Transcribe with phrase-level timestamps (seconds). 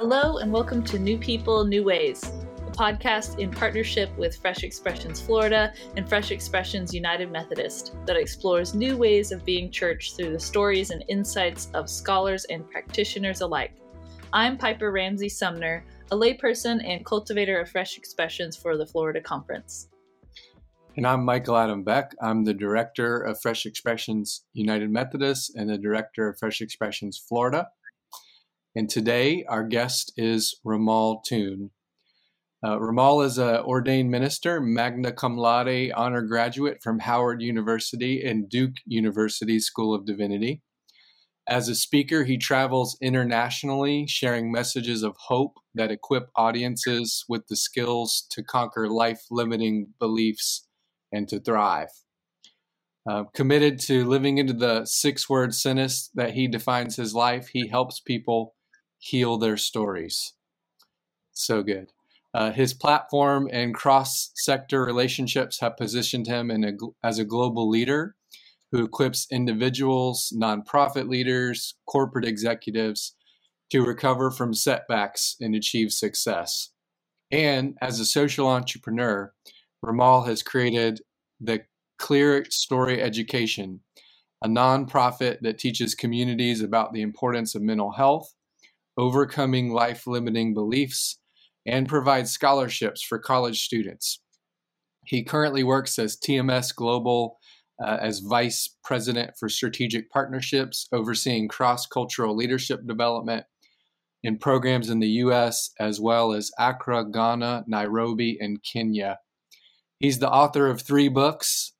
[0.00, 2.22] Hello, and welcome to New People, New Ways,
[2.64, 8.76] a podcast in partnership with Fresh Expressions Florida and Fresh Expressions United Methodist that explores
[8.76, 13.72] new ways of being church through the stories and insights of scholars and practitioners alike.
[14.32, 19.88] I'm Piper Ramsey Sumner, a layperson and cultivator of Fresh Expressions for the Florida Conference.
[20.96, 22.14] And I'm Michael Adam Beck.
[22.22, 27.66] I'm the director of Fresh Expressions United Methodist and the director of Fresh Expressions Florida.
[28.78, 31.72] And today, our guest is Romal Tune.
[32.64, 38.48] Uh, Romal is an ordained minister, magna cum laude honor graduate from Howard University and
[38.48, 40.62] Duke University School of Divinity.
[41.48, 47.56] As a speaker, he travels internationally, sharing messages of hope that equip audiences with the
[47.56, 50.68] skills to conquer life limiting beliefs
[51.10, 51.90] and to thrive.
[53.10, 57.66] Uh, committed to living into the six word sentence that he defines his life, he
[57.66, 58.54] helps people
[58.98, 60.34] heal their stories.
[61.32, 61.92] So good.
[62.34, 68.16] Uh, his platform and cross sector relationships have positioned him a, as a global leader
[68.70, 73.14] who equips individuals, nonprofit leaders, corporate executives
[73.70, 76.70] to recover from setbacks and achieve success.
[77.30, 79.32] And as a social entrepreneur,
[79.84, 81.00] Romal has created
[81.40, 81.62] the
[82.00, 83.80] ClereStory Education,
[84.42, 88.34] a nonprofit that teaches communities about the importance of mental health
[88.98, 91.18] overcoming life limiting beliefs,
[91.64, 94.20] and provides scholarships for college students.
[95.06, 97.38] He currently works as TMS Global
[97.82, 103.46] uh, as Vice President for Strategic Partnerships, overseeing cross cultural leadership development
[104.24, 109.18] in programs in the US, as well as Accra, Ghana, Nairobi, and Kenya.
[110.00, 111.72] He's the author of three books,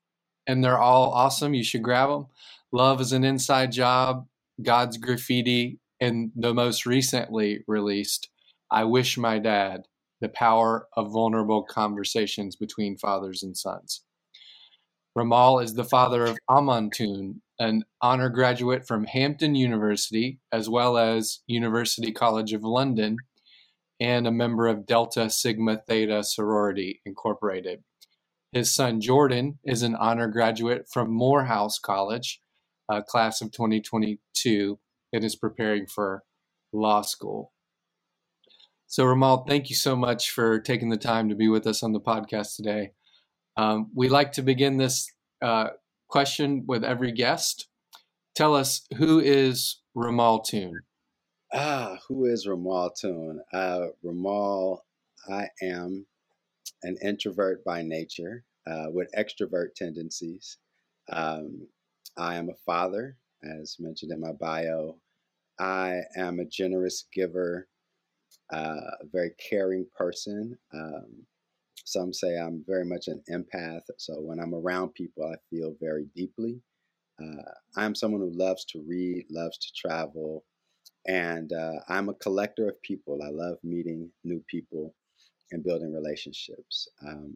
[0.46, 1.55] and they're all awesome.
[1.55, 2.27] You should grab them.
[2.72, 4.27] Love is an Inside Job,
[4.62, 8.29] God's Graffiti, and the most recently released,
[8.71, 9.83] I Wish My Dad
[10.21, 14.03] The Power of Vulnerable Conversations Between Fathers and Sons.
[15.17, 20.97] Romal is the father of Aman Tune, an honor graduate from Hampton University, as well
[20.97, 23.17] as University College of London,
[23.98, 27.83] and a member of Delta Sigma Theta Sorority Incorporated.
[28.53, 32.41] His son Jordan is an honor graduate from Morehouse College,
[32.89, 34.79] uh, class of 2022,
[35.13, 36.24] and is preparing for
[36.73, 37.52] law school.
[38.86, 41.92] So, Romal, thank you so much for taking the time to be with us on
[41.92, 42.92] the podcast today.
[43.57, 45.69] Um, we like to begin this uh,
[46.08, 47.69] question with every guest.
[48.35, 50.80] Tell us who is Romal Tune?
[51.52, 53.40] Ah, who is Romal Tune?
[53.52, 54.79] Uh, Romal,
[55.29, 56.07] I am
[56.83, 60.58] an introvert by nature uh, with extrovert tendencies.
[61.11, 61.67] Um,
[62.17, 64.97] I am a father as mentioned in my bio.
[65.59, 67.69] I am a generous giver,
[68.53, 70.57] uh, a very caring person.
[70.73, 71.27] Um,
[71.85, 73.83] some say I'm very much an empath.
[73.97, 76.61] So when I'm around people, I feel very deeply.
[77.21, 80.45] Uh, I'm someone who loves to read, loves to travel,
[81.07, 83.20] and uh, I'm a collector of people.
[83.25, 84.95] I love meeting new people
[85.51, 86.89] and building relationships.
[87.07, 87.35] Um,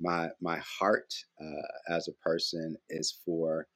[0.00, 3.66] my my heart uh, as a person is for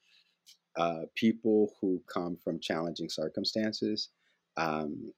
[0.77, 4.11] uh, people who come from challenging circumstances
[4.57, 5.13] um,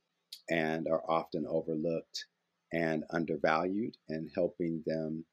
[0.50, 2.26] and are often overlooked
[2.72, 5.24] and undervalued, and helping them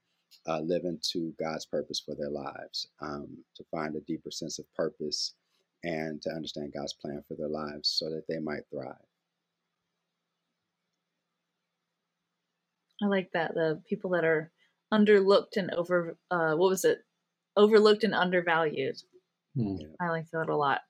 [0.47, 4.73] uh, live into God's purpose for their lives, um, to find a deeper sense of
[4.73, 5.33] purpose
[5.83, 8.95] and to understand God's plan for their lives so that they might thrive.
[13.03, 13.53] I like that.
[13.53, 14.51] The people that are
[14.93, 16.99] underlooked and over, uh, what was it?
[17.57, 18.95] Overlooked and undervalued.
[19.55, 19.77] Hmm.
[19.99, 20.81] I like that a lot.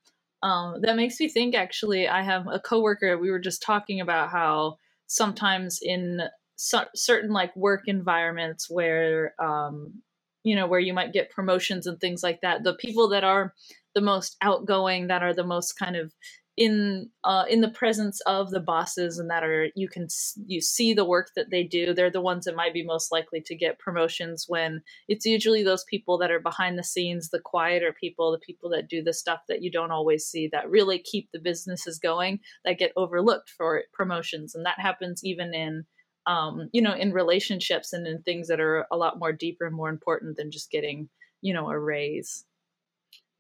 [0.43, 1.55] Um, that makes me think.
[1.55, 3.17] Actually, I have a coworker.
[3.17, 4.77] We were just talking about how
[5.07, 6.21] sometimes in
[6.55, 10.01] so- certain like work environments where um,
[10.43, 13.53] you know where you might get promotions and things like that, the people that are
[13.93, 16.13] the most outgoing, that are the most kind of
[16.57, 20.07] in uh, in the presence of the bosses and that are you can
[20.47, 21.93] you see the work that they do.
[21.93, 25.83] They're the ones that might be most likely to get promotions when it's usually those
[25.83, 29.41] people that are behind the scenes the quieter people the people that do the stuff
[29.49, 33.83] that you don't always see that really keep the businesses going that get overlooked for
[33.91, 34.55] promotions.
[34.55, 35.85] And that happens even in
[36.25, 39.75] um, you know in relationships and in things that are a lot more deeper and
[39.75, 41.09] more important than just getting
[41.41, 42.45] you know a raise.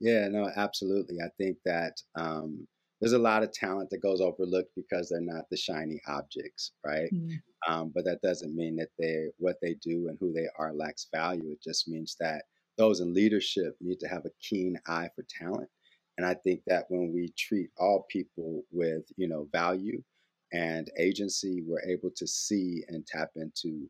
[0.01, 1.19] Yeah no absolutely.
[1.21, 2.67] I think that um
[3.05, 7.13] there's a lot of talent that goes overlooked because they're not the shiny objects, right?
[7.13, 7.71] Mm-hmm.
[7.71, 11.05] Um, but that doesn't mean that they what they do and who they are lacks
[11.13, 11.51] value.
[11.51, 12.45] It just means that
[12.79, 15.69] those in leadership need to have a keen eye for talent.
[16.17, 20.01] And I think that when we treat all people with you know value
[20.51, 23.87] and agency, we're able to see and tap into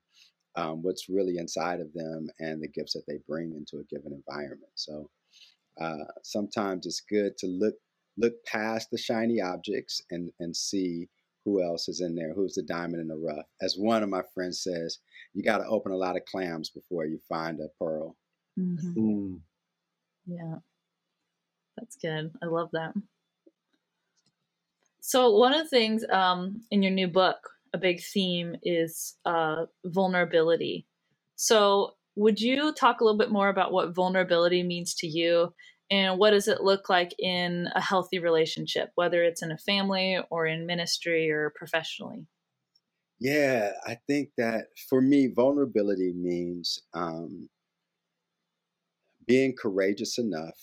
[0.57, 4.11] um, what's really inside of them and the gifts that they bring into a given
[4.11, 4.73] environment.
[4.75, 5.09] So
[5.79, 7.75] uh, sometimes it's good to look
[8.17, 11.07] look past the shiny objects and and see
[11.45, 13.45] who else is in there, who's the diamond in the rough.
[13.61, 14.97] As one of my friends says,
[15.33, 18.17] you got to open a lot of clams before you find a pearl.
[18.59, 18.99] Mm-hmm.
[18.99, 19.39] Mm.
[20.25, 20.55] Yeah,
[21.77, 22.31] that's good.
[22.41, 22.93] I love that.
[25.01, 27.37] So one of the things um, in your new book,
[27.73, 30.87] a big theme is uh, vulnerability.
[31.35, 35.53] So would you talk a little bit more about what vulnerability means to you
[35.91, 40.19] and what does it look like in a healthy relationship, whether it's in a family
[40.29, 42.25] or in ministry or professionally?
[43.19, 47.49] Yeah, I think that for me, vulnerability means um,
[49.27, 50.57] being courageous enough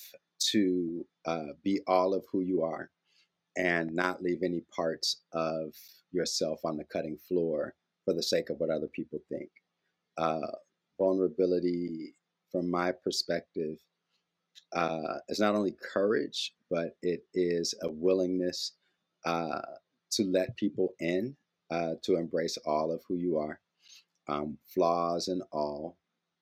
[0.51, 2.91] to uh, be all of who you are
[3.57, 5.73] and not leave any parts of
[6.11, 7.75] yourself on the cutting floor
[8.05, 9.51] for the sake of what other people think.
[10.19, 10.41] Uh,
[10.99, 12.15] vulnerability,
[12.51, 13.79] from my perspective,
[14.73, 18.73] uh, is not only courage, but it is a willingness
[19.25, 19.61] uh,
[20.11, 21.37] to let people in,
[21.71, 23.61] uh, to embrace all of who you are,
[24.29, 25.97] um, flaws and all,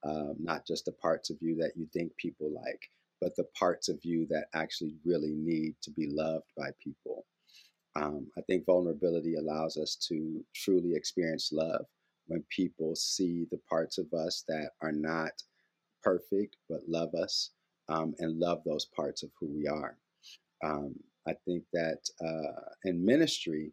[0.04, 2.88] um, not just the parts of you that you think people like,
[3.20, 7.26] but the parts of you that actually really need to be loved by people.
[7.96, 11.86] Um, I think vulnerability allows us to truly experience love
[12.28, 15.42] when people see the parts of us that are not
[16.02, 17.50] perfect but love us
[17.90, 19.98] um, and love those parts of who we are.
[20.64, 20.94] Um,
[21.26, 23.72] I think that uh, in ministry,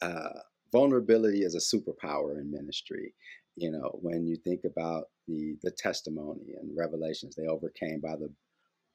[0.00, 0.40] uh,
[0.72, 3.14] vulnerability is a superpower in ministry.
[3.56, 8.30] You know, when you think about the the testimony and revelations, they overcame by the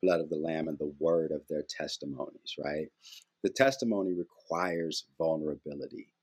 [0.01, 2.55] blood of the lamb and the word of their testimonies.
[2.63, 2.87] Right,
[3.43, 6.13] the testimony requires vulnerability.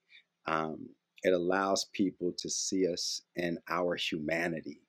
[0.47, 0.89] Um,
[1.23, 4.81] it allows people to see us in our humanity,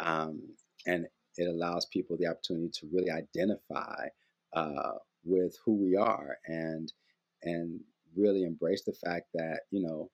[0.00, 0.42] um,
[0.86, 1.06] and
[1.38, 4.08] it allows people the opportunity to really identify
[4.54, 4.92] uh,
[5.24, 6.92] with who we are and
[7.42, 7.80] and
[8.16, 10.10] really embrace the fact that you know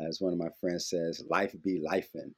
[0.00, 2.32] as one of my friends says life be lifing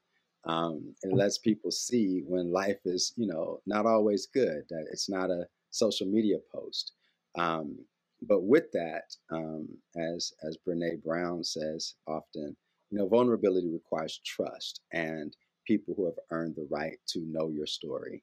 [0.46, 5.08] um, it lets people see when life is you know not always good that it's
[5.08, 6.92] not a social media post
[7.36, 7.76] um,
[8.22, 12.56] but with that um, as as Brené Brown says often
[12.90, 15.36] you know vulnerability requires trust and
[15.66, 18.22] people who have earned the right to know your story.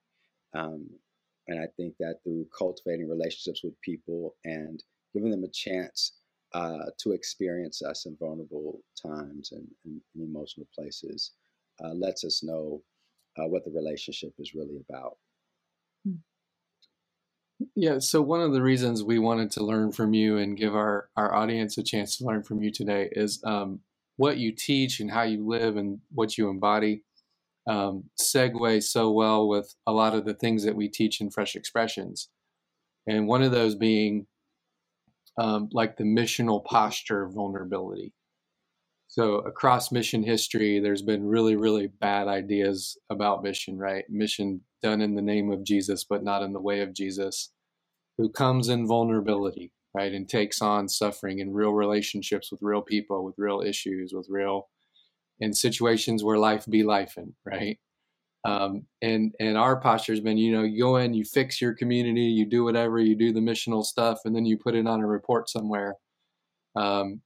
[0.54, 0.90] Um,
[1.48, 4.82] and I think that through cultivating relationships with people and
[5.14, 6.14] giving them a chance
[6.54, 11.32] uh, to experience us in vulnerable times and, and, emotional places
[11.84, 12.82] uh, lets us know
[13.38, 15.18] uh, what the relationship is really about.
[16.06, 16.16] Hmm.
[17.76, 21.10] Yeah, so one of the reasons we wanted to learn from you and give our,
[21.16, 23.80] our audience a chance to learn from you today is um,
[24.18, 27.04] what you teach and how you live and what you embody
[27.68, 31.56] um, segue so well with a lot of the things that we teach in Fresh
[31.56, 32.30] Expressions.
[33.08, 34.28] And one of those being
[35.38, 38.14] um, like the missional posture of vulnerability.
[39.08, 44.06] So, across mission history, there's been really, really bad ideas about mission, right?
[44.10, 47.52] Mission done in the name of Jesus, but not in the way of Jesus,
[48.18, 50.14] who comes in vulnerability, right?
[50.14, 54.70] And takes on suffering in real relationships with real people, with real issues, with real
[55.42, 57.78] in situations where life be life in, right?
[58.46, 61.74] Um, and and our posture has been, you know, you go in, you fix your
[61.74, 65.02] community, you do whatever, you do the missional stuff, and then you put it on
[65.02, 65.96] a report somewhere.
[66.76, 67.22] Um,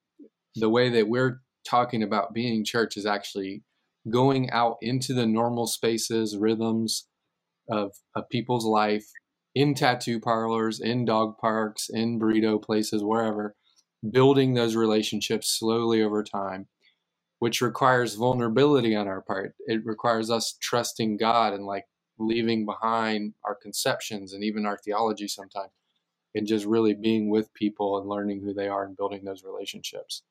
[0.56, 3.64] the way that we're talking about being church is actually
[4.10, 7.08] going out into the normal spaces, rhythms
[7.70, 9.06] of, of people's life,
[9.56, 13.56] in tattoo parlors, in dog parks, in burrito places, wherever,
[14.12, 16.68] building those relationships slowly over time
[17.40, 19.56] which requires vulnerability on our part.
[19.68, 21.86] It requires us trusting God and like
[22.18, 25.72] leaving behind our conceptions and even our theology sometimes
[26.36, 30.24] and just really being with people and learning who they are and building those relationships.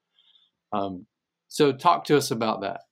[0.73, 1.07] Um,
[1.49, 2.83] so, talk to us about that.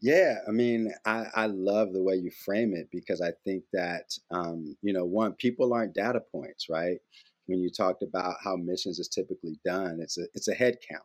[0.00, 4.12] Yeah, I mean, I, I love the way you frame it because I think that,
[4.30, 6.98] um, you know, one, people aren't data points, right?
[7.46, 11.02] When you talked about how missions is typically done, it's a it's a head count.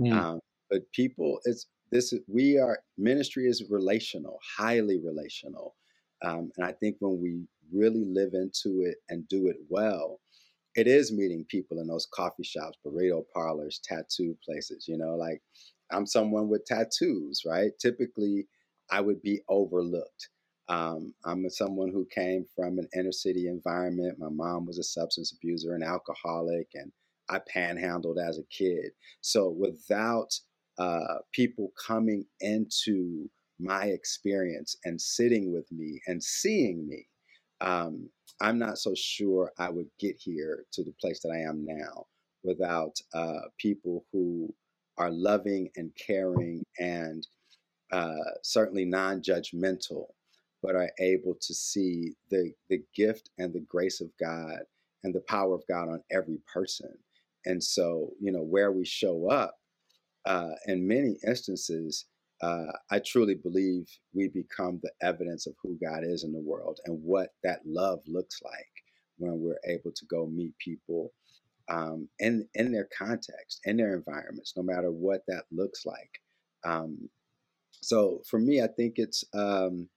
[0.00, 0.12] Mm.
[0.12, 0.40] Um,
[0.70, 5.74] but people it's this we are ministry is relational highly relational.
[6.22, 10.20] Um, and i think when we really live into it and do it well
[10.76, 15.40] it is meeting people in those coffee shops burrito parlors tattoo places you know like
[15.90, 17.72] i'm someone with tattoos right?
[17.80, 18.46] Typically
[18.90, 20.28] i would be overlooked.
[20.68, 24.18] Um, i'm someone who came from an inner city environment.
[24.18, 26.92] My mom was a substance abuser and alcoholic and
[27.30, 28.90] I panhandled as a kid.
[29.20, 30.32] So without
[30.80, 37.06] uh, people coming into my experience and sitting with me and seeing me,
[37.60, 38.08] um,
[38.40, 42.06] I'm not so sure I would get here to the place that I am now
[42.42, 44.52] without uh, people who
[44.96, 47.26] are loving and caring and
[47.92, 50.06] uh, certainly non judgmental,
[50.62, 54.60] but are able to see the, the gift and the grace of God
[55.04, 56.96] and the power of God on every person.
[57.44, 59.59] And so, you know, where we show up,
[60.26, 62.06] uh, in many instances,
[62.42, 66.80] uh, I truly believe we become the evidence of who God is in the world
[66.86, 68.68] and what that love looks like
[69.18, 71.12] when we're able to go meet people
[71.68, 76.20] um, in in their context, in their environments, no matter what that looks like.
[76.64, 77.08] Um,
[77.82, 79.88] so for me, I think it's um,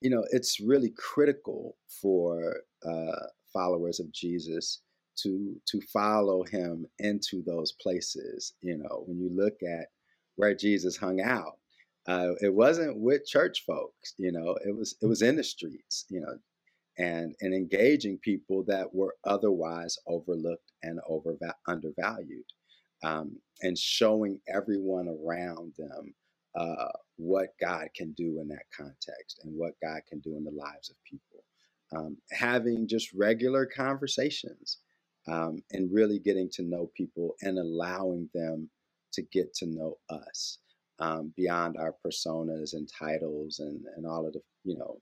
[0.00, 2.56] you know it's really critical for
[2.88, 4.82] uh, followers of Jesus
[5.22, 8.54] to to follow him into those places.
[8.60, 9.88] You know, when you look at
[10.36, 11.58] where Jesus hung out,
[12.06, 14.14] uh, it wasn't with church folks.
[14.18, 16.06] You know, it was it was in the streets.
[16.08, 16.38] You know,
[16.98, 21.36] and and engaging people that were otherwise overlooked and over
[21.66, 22.44] undervalued,
[23.02, 26.14] um, and showing everyone around them
[26.54, 30.50] uh, what God can do in that context and what God can do in the
[30.50, 31.44] lives of people.
[31.96, 34.78] Um, having just regular conversations
[35.28, 38.68] um, and really getting to know people and allowing them
[39.12, 40.58] to get to know us
[41.00, 45.00] um, beyond our personas and titles and, and all of the, you know,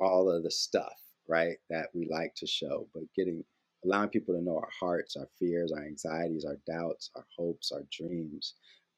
[0.00, 0.94] all of the stuff,
[1.28, 3.44] right, that we like to show, but getting,
[3.84, 7.84] allowing people to know our hearts, our fears, our anxieties, our doubts, our hopes, our
[7.92, 8.54] dreams,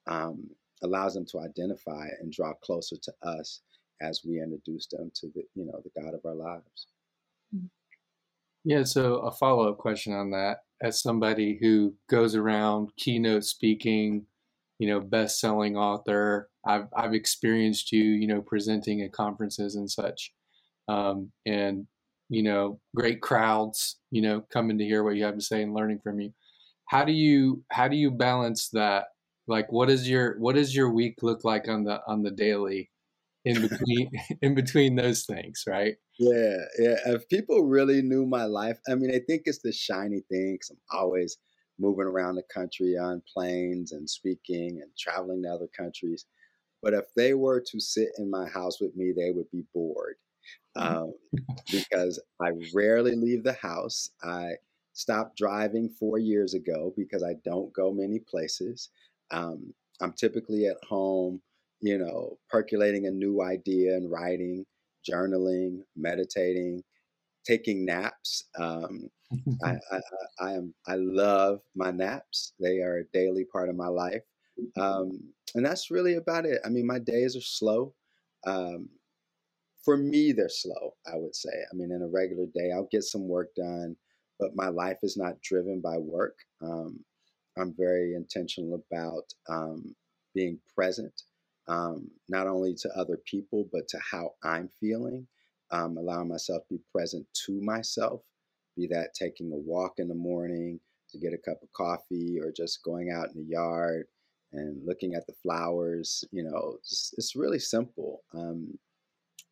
[0.06, 0.49] um,
[0.82, 3.61] allows them to identify and draw closer to us
[4.02, 6.88] as we introduce them to the, you know, the God of our lives.
[8.64, 10.59] Yeah, so a follow up question on that.
[10.83, 14.26] As somebody who goes around keynote speaking,
[14.78, 19.90] you know, best selling author, I've, I've experienced you, you know, presenting at conferences and
[19.90, 20.33] such.
[20.88, 21.87] Um, and,
[22.30, 25.75] you know, great crowds, you know, coming to hear what you have to say and
[25.75, 26.33] learning from you.
[26.87, 29.04] How do you, how do you balance that?
[29.47, 32.90] Like, what is your, what does your week look like on the, on the daily
[33.44, 34.10] in between,
[34.42, 35.96] in between those things, right?
[36.18, 36.96] Yeah, yeah.
[37.06, 40.70] If people really knew my life, I mean, I think it's the shiny thing because
[40.70, 41.38] I'm always
[41.78, 46.26] moving around the country on planes and speaking and traveling to other countries.
[46.82, 50.16] But if they were to sit in my house with me, they would be bored
[50.76, 51.14] um,
[51.70, 54.10] because I rarely leave the house.
[54.22, 54.52] I
[54.92, 58.90] stopped driving four years ago because I don't go many places.
[59.30, 61.40] Um, I'm typically at home,
[61.84, 64.64] you know, percolating a new idea and writing
[65.06, 66.82] journaling, meditating,
[67.46, 68.48] taking naps.
[68.58, 69.10] Um,
[69.62, 70.00] I, I,
[70.40, 72.54] I, am I love my naps.
[72.58, 74.22] They are a daily part of my life,
[74.78, 75.20] um,
[75.54, 76.62] and that's really about it.
[76.64, 77.92] I mean, my days are slow.
[78.46, 78.88] Um,
[79.84, 80.94] for me, they're slow.
[81.06, 81.50] I would say.
[81.70, 83.94] I mean, in a regular day, I'll get some work done,
[84.40, 86.38] but my life is not driven by work.
[86.62, 87.04] Um,
[87.58, 89.94] I'm very intentional about um,
[90.34, 91.12] being present
[91.68, 95.26] um, not only to other people, but to how I'm feeling,
[95.71, 98.23] um, allowing myself to be present to myself,
[98.76, 100.80] be that taking a walk in the morning
[101.11, 104.06] to get a cup of coffee or just going out in the yard
[104.52, 106.25] and looking at the flowers.
[106.33, 108.23] You know, just, it's really simple.
[108.35, 108.78] Um,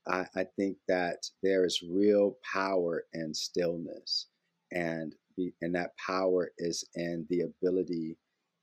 [0.07, 4.27] I, I think that there is real power in stillness,
[4.73, 8.17] and be, and that power is in the ability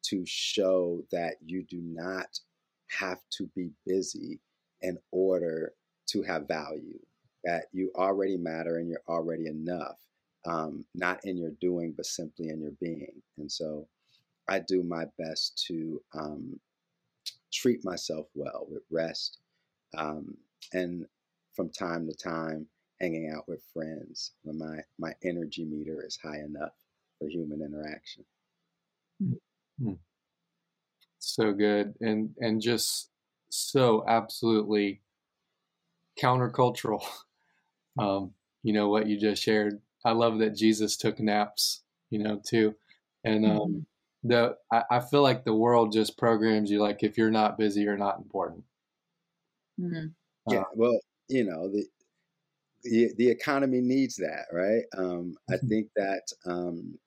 [0.03, 2.39] to show that you do not
[2.97, 4.39] have to be busy
[4.81, 5.73] in order
[6.07, 6.99] to have value,
[7.43, 9.99] that you already matter and you're already enough,
[10.45, 13.21] um, not in your doing, but simply in your being.
[13.37, 13.87] And so
[14.47, 16.59] I do my best to um,
[17.51, 19.37] treat myself well with rest
[19.97, 20.35] um,
[20.73, 21.05] and
[21.53, 22.67] from time to time
[22.99, 26.73] hanging out with friends when my, my energy meter is high enough
[27.17, 28.25] for human interaction.
[29.21, 29.93] Mm-hmm
[31.19, 33.09] so good and and just
[33.49, 35.01] so absolutely
[36.21, 37.03] countercultural
[37.99, 38.31] um
[38.63, 42.73] you know what you just shared i love that jesus took naps you know too
[43.23, 43.79] and um mm-hmm.
[44.29, 47.81] the I, I, feel like the world just programs you like if you're not busy
[47.81, 48.63] you're not important
[49.79, 50.07] mm-hmm.
[50.51, 51.85] yeah uh, well you know the
[52.83, 55.67] the, the economy needs that right um i mm-hmm.
[55.67, 56.97] think that um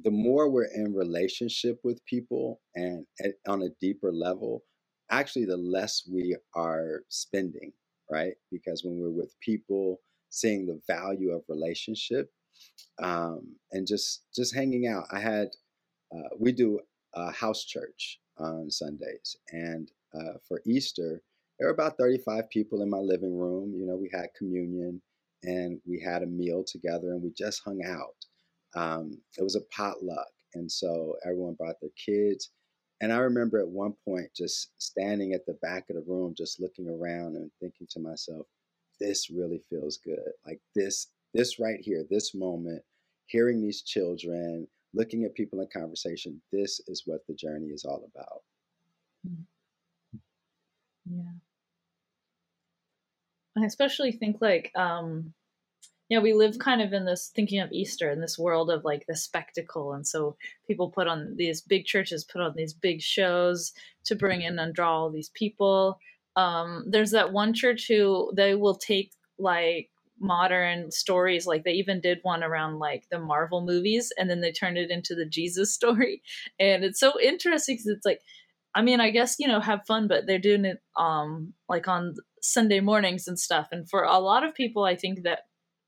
[0.00, 4.62] the more we're in relationship with people and at, on a deeper level,
[5.10, 7.72] actually, the less we are spending,
[8.10, 8.34] right?
[8.50, 10.00] Because when we're with people,
[10.30, 12.30] seeing the value of relationship
[13.02, 15.04] um, and just just hanging out.
[15.10, 15.48] I had
[16.14, 16.80] uh, we do
[17.14, 21.22] a house church on Sundays, and uh, for Easter,
[21.58, 23.74] there were about 35 people in my living room.
[23.76, 25.00] You know, we had communion
[25.42, 28.16] and we had a meal together, and we just hung out.
[28.76, 32.50] Um, it was a potluck, and so everyone brought their kids.
[33.00, 36.60] And I remember at one point just standing at the back of the room, just
[36.60, 38.46] looking around and thinking to myself,
[39.00, 40.32] this really feels good.
[40.46, 42.82] Like this, this right here, this moment,
[43.26, 48.08] hearing these children, looking at people in conversation, this is what the journey is all
[48.14, 48.42] about.
[49.26, 49.42] Hmm.
[51.10, 51.32] Yeah.
[53.58, 55.32] I especially think like um
[56.08, 59.04] yeah, we live kind of in this thinking of Easter in this world of like
[59.08, 59.92] the spectacle.
[59.92, 60.36] And so
[60.66, 63.72] people put on these big churches, put on these big shows
[64.04, 65.98] to bring in and draw all these people.
[66.36, 72.00] Um, there's that one church who they will take like modern stories like they even
[72.00, 75.74] did one around like the marvel movies and then they turned it into the jesus
[75.74, 76.22] story
[76.58, 78.20] and it's so interesting because it's like
[78.74, 82.14] i mean i guess you know have fun but they're doing it um like on
[82.40, 85.40] sunday mornings and stuff and for a lot of people i think that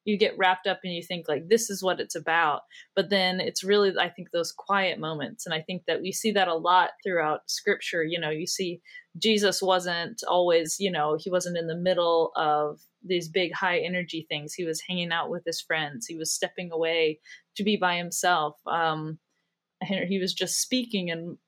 [0.05, 2.63] you get wrapped up and you think like this is what it's about.
[2.97, 5.47] But then it's really i think those quiet moments.
[5.47, 8.05] And i think that we see that a lot throughout scripture.
[8.05, 8.81] You know you see
[9.19, 14.27] jesus wasn't always you know he wasn't in the middle of these big high energy
[14.29, 14.55] things.
[14.55, 16.07] He was hanging out with his friends.
[16.07, 17.21] He was stepping away
[17.57, 18.57] to be by himself.
[18.67, 19.19] Um
[19.83, 21.39] he was just speaking and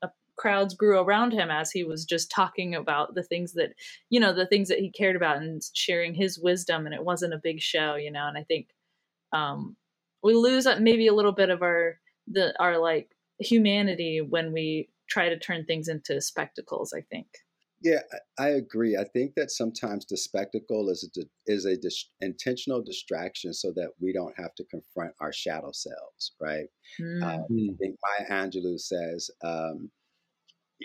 [0.41, 3.75] crowds grew around him as he was just talking about the things that
[4.09, 7.31] you know the things that he cared about and sharing his wisdom and it wasn't
[7.31, 8.69] a big show you know and i think
[9.33, 9.75] um
[10.23, 15.29] we lose maybe a little bit of our the our like humanity when we try
[15.29, 17.27] to turn things into spectacles i think.
[17.83, 18.01] Yeah
[18.39, 18.95] i agree.
[18.97, 23.91] I think that sometimes the spectacle is a is a dis- intentional distraction so that
[23.99, 26.67] we don't have to confront our shadow selves right?
[26.99, 27.23] Mm.
[27.23, 29.89] um, i think maya angelou says um,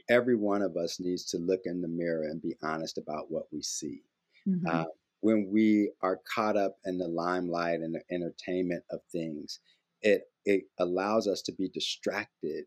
[0.08, 3.46] every one of us needs to look in the mirror and be honest about what
[3.52, 4.02] we see.
[4.48, 4.66] Mm-hmm.
[4.66, 4.84] Uh,
[5.20, 9.60] when we are caught up in the limelight and the entertainment of things,
[10.02, 12.64] it it allows us to be distracted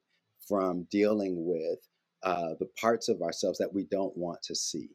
[0.48, 1.80] from dealing with
[2.24, 4.90] uh, the parts of ourselves that we don't want to see.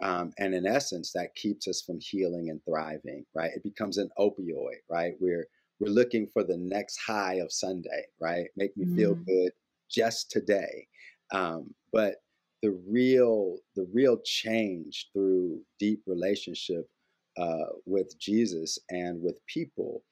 [0.00, 3.50] Um, and in essence, that keeps us from healing and thriving, right?
[3.54, 5.14] It becomes an opioid, right?
[5.20, 5.46] We're
[5.80, 8.48] we're looking for the next high of Sunday, right?
[8.56, 8.96] Make me mm.
[8.96, 9.52] feel good
[9.88, 10.86] just today.
[11.32, 12.16] Um, but
[12.62, 16.88] the real the real change through deep relationship
[17.36, 20.02] uh, with Jesus and with people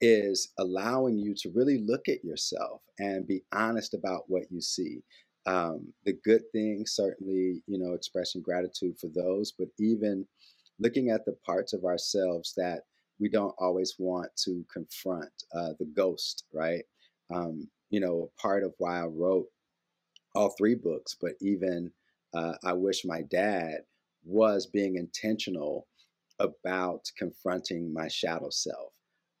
[0.00, 5.02] is allowing you to really look at yourself and be honest about what you see.
[5.46, 10.26] Um, the good things, certainly, you know, expressing gratitude for those, but even
[10.78, 12.80] looking at the parts of ourselves that
[13.18, 16.84] we don't always want to confront, uh, the ghost, right?
[17.32, 19.46] Um, you know, part of why I wrote
[20.36, 21.90] all three books, but even
[22.34, 23.78] uh, I Wish My Dad
[24.24, 25.86] was being intentional
[26.38, 28.92] about confronting my shadow self.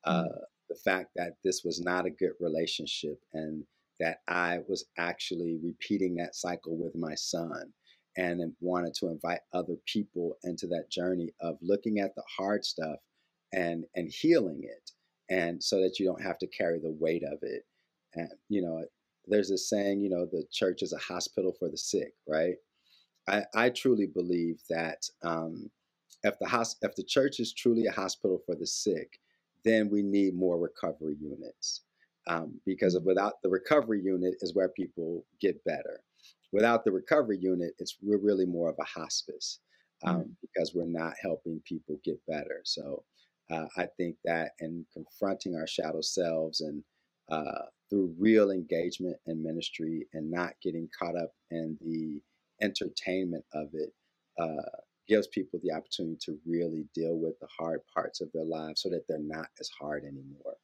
[0.04, 0.38] Uh, mm-hmm.
[0.68, 3.64] The fact that this was not a good relationship and
[4.00, 7.72] that I was actually repeating that cycle with my son
[8.16, 12.96] and wanted to invite other people into that journey of looking at the hard stuff
[13.52, 14.90] and and healing it
[15.30, 17.62] and so that you don't have to carry the weight of it
[18.14, 18.84] and you know
[19.26, 22.54] there's this saying, you know, the church is a hospital for the sick, right?
[23.28, 25.70] I, I truly believe that um,
[26.22, 29.18] if the if the church is truly a hospital for the sick,
[29.64, 31.82] then we need more recovery units.
[32.28, 36.00] Um, because without the recovery unit is where people get better.
[36.52, 39.60] Without the recovery unit, it's we're really more of a hospice
[40.04, 40.30] um, mm-hmm.
[40.40, 42.62] because we're not helping people get better.
[42.64, 43.04] So
[43.50, 46.82] uh, I think that in confronting our shadow selves and
[47.30, 52.20] uh, through real engagement in ministry and not getting caught up in the
[52.62, 53.92] entertainment of it
[54.38, 54.62] uh,
[55.08, 58.88] gives people the opportunity to really deal with the hard parts of their lives so
[58.88, 60.56] that they're not as hard anymore.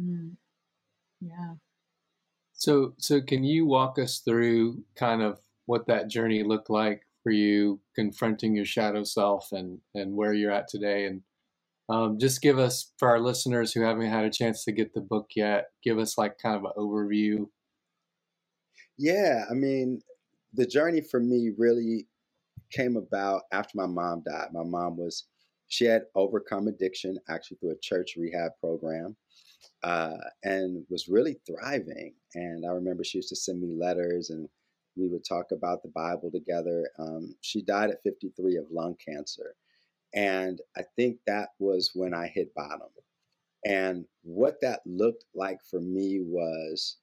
[0.00, 0.32] Mm.
[1.20, 1.54] Yeah.
[2.52, 7.30] So, so can you walk us through kind of what that journey looked like for
[7.30, 11.22] you, confronting your shadow self, and and where you're at today, and
[11.90, 15.00] um, just give us, for our listeners who haven't had a chance to get the
[15.00, 17.48] book yet, give us like kind of an overview.
[18.96, 20.00] Yeah, I mean,
[20.52, 22.06] the journey for me really
[22.70, 24.48] came about after my mom died.
[24.52, 25.24] My mom was,
[25.66, 29.16] she had overcome addiction actually through a church rehab program
[29.82, 32.14] uh, and was really thriving.
[32.34, 34.48] And I remember she used to send me letters and
[34.96, 36.88] we would talk about the Bible together.
[36.98, 39.56] Um, she died at 53 of lung cancer.
[40.14, 42.88] And I think that was when I hit bottom.
[43.64, 46.96] And what that looked like for me was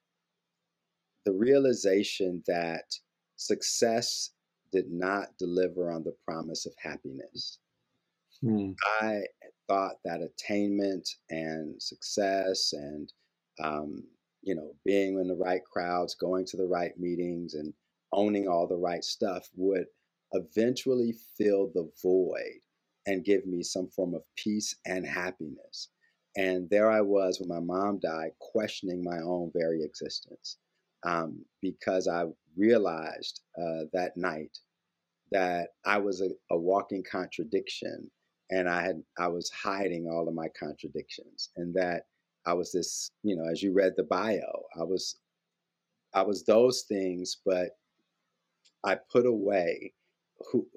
[1.25, 2.85] the realization that
[3.35, 4.31] success
[4.71, 7.59] did not deliver on the promise of happiness.
[8.41, 8.71] Hmm.
[9.01, 9.21] I
[9.67, 13.11] thought that attainment and success and
[13.61, 14.03] um,
[14.41, 17.73] you know being in the right crowds, going to the right meetings, and
[18.13, 19.85] owning all the right stuff would
[20.33, 22.59] eventually fill the void
[23.07, 25.89] and give me some form of peace and happiness.
[26.35, 30.57] And there I was when my mom died, questioning my own very existence
[31.03, 34.55] um, because I realized uh, that night
[35.31, 38.11] that I was a, a walking contradiction
[38.51, 42.03] and I had I was hiding all of my contradictions and that
[42.45, 45.17] I was this, you know, as you read the bio, I was
[46.13, 47.71] I was those things, but
[48.85, 49.93] I put away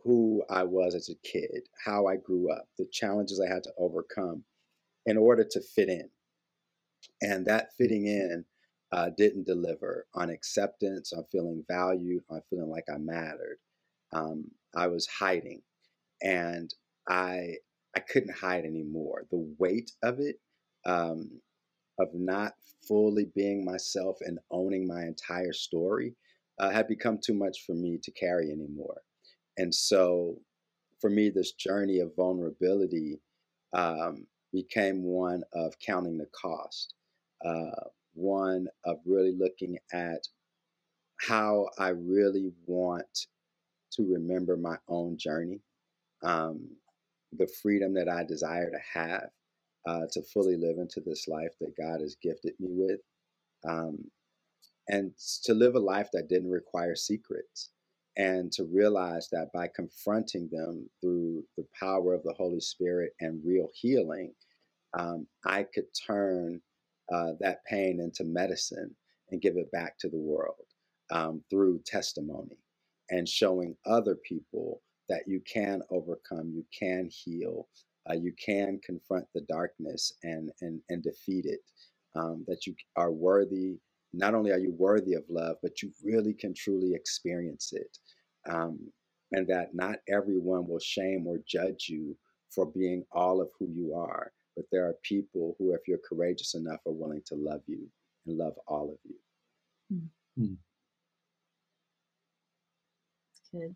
[0.02, 3.72] who I was as a kid, how I grew up, the challenges I had to
[3.78, 4.44] overcome
[5.06, 6.08] in order to fit in.
[7.22, 8.44] And that fitting in
[8.92, 13.58] uh, didn't deliver on acceptance, on feeling valued, on feeling like I mattered.
[14.12, 15.62] Um, I was hiding,
[16.22, 16.72] and
[17.08, 17.56] I
[17.96, 19.26] I couldn't hide anymore.
[19.30, 20.40] The weight of it,
[20.84, 21.40] um,
[21.98, 22.54] of not
[22.86, 26.14] fully being myself and owning my entire story,
[26.58, 29.02] uh, had become too much for me to carry anymore.
[29.60, 30.38] And so,
[31.02, 33.20] for me, this journey of vulnerability
[33.74, 36.94] um, became one of counting the cost,
[37.44, 40.26] uh, one of really looking at
[41.20, 43.26] how I really want
[43.92, 45.60] to remember my own journey,
[46.22, 46.66] um,
[47.36, 49.28] the freedom that I desire to have
[49.86, 53.00] uh, to fully live into this life that God has gifted me with,
[53.68, 54.10] um,
[54.88, 55.12] and
[55.44, 57.68] to live a life that didn't require secrets.
[58.16, 63.40] And to realize that by confronting them through the power of the Holy Spirit and
[63.44, 64.34] real healing,
[64.98, 66.60] um, I could turn
[67.12, 68.94] uh, that pain into medicine
[69.30, 70.66] and give it back to the world
[71.10, 72.58] um, through testimony
[73.10, 77.68] and showing other people that you can overcome, you can heal,
[78.08, 81.60] uh, you can confront the darkness and and and defeat it.
[82.16, 83.78] Um, that you are worthy.
[84.12, 87.98] Not only are you worthy of love, but you really can truly experience it,
[88.48, 88.78] um,
[89.32, 92.16] and that not everyone will shame or judge you
[92.50, 94.32] for being all of who you are.
[94.56, 97.88] But there are people who, if you're courageous enough, are willing to love you
[98.26, 100.00] and love all of you.
[100.38, 100.54] Mm-hmm.
[103.52, 103.74] Good.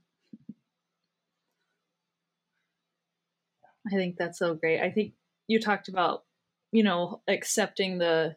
[3.86, 4.80] I think that's so great.
[4.80, 5.14] I think
[5.46, 6.24] you talked about,
[6.72, 8.36] you know, accepting the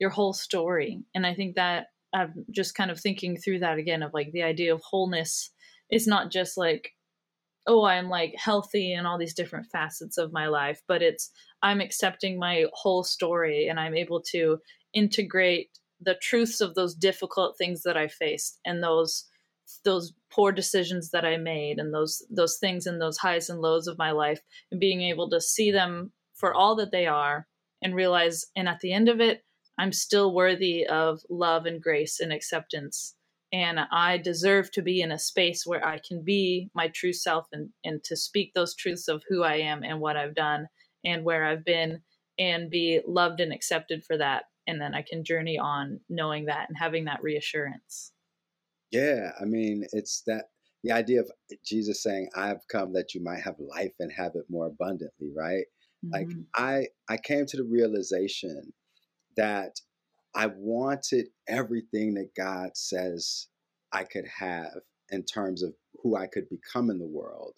[0.00, 1.02] your whole story.
[1.14, 4.42] And I think that I'm just kind of thinking through that again of like the
[4.42, 5.52] idea of wholeness
[5.90, 6.92] is not just like,
[7.66, 11.30] oh, I'm like healthy in all these different facets of my life, but it's
[11.62, 14.58] I'm accepting my whole story and I'm able to
[14.94, 15.68] integrate
[16.00, 19.26] the truths of those difficult things that I faced and those
[19.84, 23.86] those poor decisions that I made and those those things and those highs and lows
[23.86, 24.40] of my life
[24.72, 27.46] and being able to see them for all that they are
[27.82, 29.44] and realize and at the end of it
[29.80, 33.14] I'm still worthy of love and grace and acceptance
[33.50, 37.46] and I deserve to be in a space where I can be my true self
[37.52, 40.68] and and to speak those truths of who I am and what I've done
[41.02, 42.02] and where I've been
[42.38, 46.68] and be loved and accepted for that and then I can journey on knowing that
[46.68, 48.12] and having that reassurance.
[48.90, 50.46] Yeah, I mean, it's that
[50.84, 51.30] the idea of
[51.64, 55.64] Jesus saying, "I've come that you might have life and have it more abundantly," right?
[56.04, 56.12] Mm-hmm.
[56.12, 58.72] Like I I came to the realization
[59.40, 59.80] that
[60.34, 63.48] I wanted everything that God says
[63.90, 65.72] I could have in terms of
[66.02, 67.54] who I could become in the world.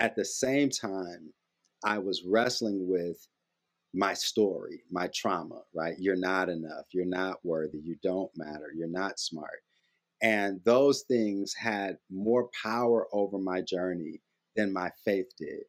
[0.00, 1.32] At the same time,
[1.84, 3.28] I was wrestling with
[3.94, 5.94] my story, my trauma, right?
[6.00, 6.86] You're not enough.
[6.92, 7.78] You're not worthy.
[7.78, 8.72] You don't matter.
[8.74, 9.62] You're not smart.
[10.20, 14.20] And those things had more power over my journey
[14.56, 15.62] than my faith did.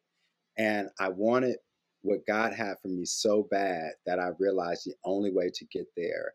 [0.58, 1.58] And I wanted
[2.02, 5.86] what God had for me so bad that I realized the only way to get
[5.96, 6.34] there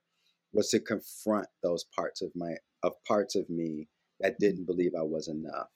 [0.54, 3.88] was to confront those parts of my of parts of me
[4.19, 5.69] that didn't believe I was enough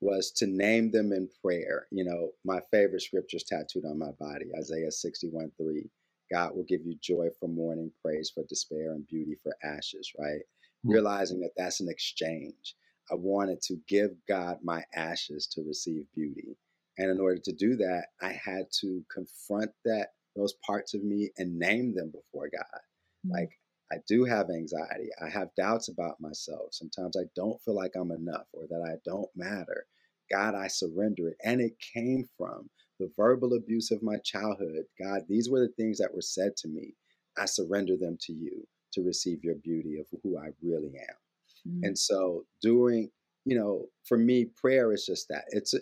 [0.00, 1.86] was to name them in prayer.
[1.90, 5.90] You know, my favorite scriptures tattooed on my body, Isaiah 61 3.
[6.32, 10.40] God will give you joy for mourning, praise for despair, and beauty for ashes, right?
[10.84, 10.92] mm-hmm.
[10.92, 12.74] realizing that that's an exchange.
[13.10, 16.56] I wanted to give God my ashes to receive beauty.
[17.00, 21.30] And in order to do that, I had to confront that those parts of me
[21.38, 22.80] and name them before God.
[23.26, 23.32] Mm-hmm.
[23.32, 23.50] Like
[23.90, 25.08] I do have anxiety.
[25.24, 26.72] I have doubts about myself.
[26.72, 29.86] Sometimes I don't feel like I'm enough or that I don't matter.
[30.30, 31.36] God, I surrender it.
[31.42, 34.84] And it came from the verbal abuse of my childhood.
[35.02, 36.92] God, these were the things that were said to me.
[37.38, 41.72] I surrender them to you to receive your beauty of who I really am.
[41.72, 41.84] Mm-hmm.
[41.84, 43.10] And so, doing,
[43.46, 45.44] you know, for me, prayer is just that.
[45.48, 45.78] It's a,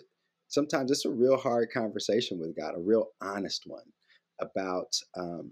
[0.49, 3.85] sometimes it's a real hard conversation with God, a real honest one
[4.41, 5.51] about um,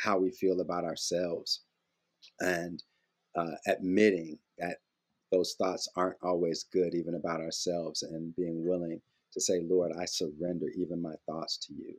[0.00, 1.62] how we feel about ourselves
[2.40, 2.82] and
[3.36, 4.78] uh, admitting that
[5.30, 9.00] those thoughts aren't always good, even about ourselves, and being willing
[9.32, 11.94] to say, Lord, I surrender even my thoughts to you.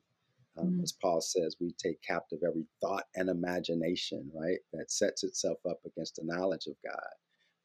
[0.57, 0.83] Um, mm-hmm.
[0.83, 5.79] As Paul says, we take captive every thought and imagination, right, that sets itself up
[5.85, 7.13] against the knowledge of God.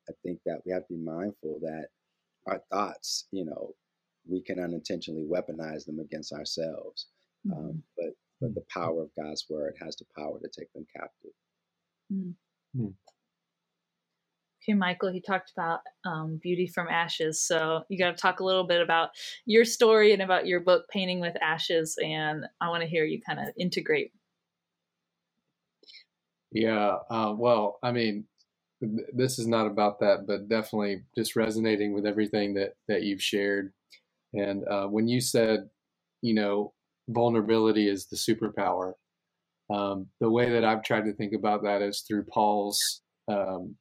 [0.09, 1.88] I think that we have to be mindful that
[2.46, 3.74] our thoughts, you know,
[4.28, 7.06] we can unintentionally weaponize them against ourselves.
[7.46, 7.68] Um, mm-hmm.
[7.68, 8.10] Um, but
[8.40, 11.32] but the power of God's word has the power to take them captive.
[12.12, 12.86] Mm-hmm.
[14.62, 17.42] Okay, Michael, he talked about um, beauty from ashes.
[17.42, 19.10] So you got to talk a little bit about
[19.46, 21.96] your story and about your book, Painting with Ashes.
[22.02, 24.12] And I want to hear you kind of integrate.
[26.52, 26.96] Yeah.
[27.10, 28.24] Uh, well, I mean,
[28.80, 33.72] this is not about that, but definitely just resonating with everything that that you've shared.
[34.34, 35.68] And uh, when you said,
[36.22, 36.72] you know,
[37.08, 38.92] vulnerability is the superpower,
[39.70, 43.76] um, the way that I've tried to think about that is through Paul's um,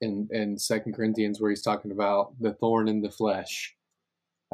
[0.00, 3.74] in in Second Corinthians, where he's talking about the thorn in the flesh,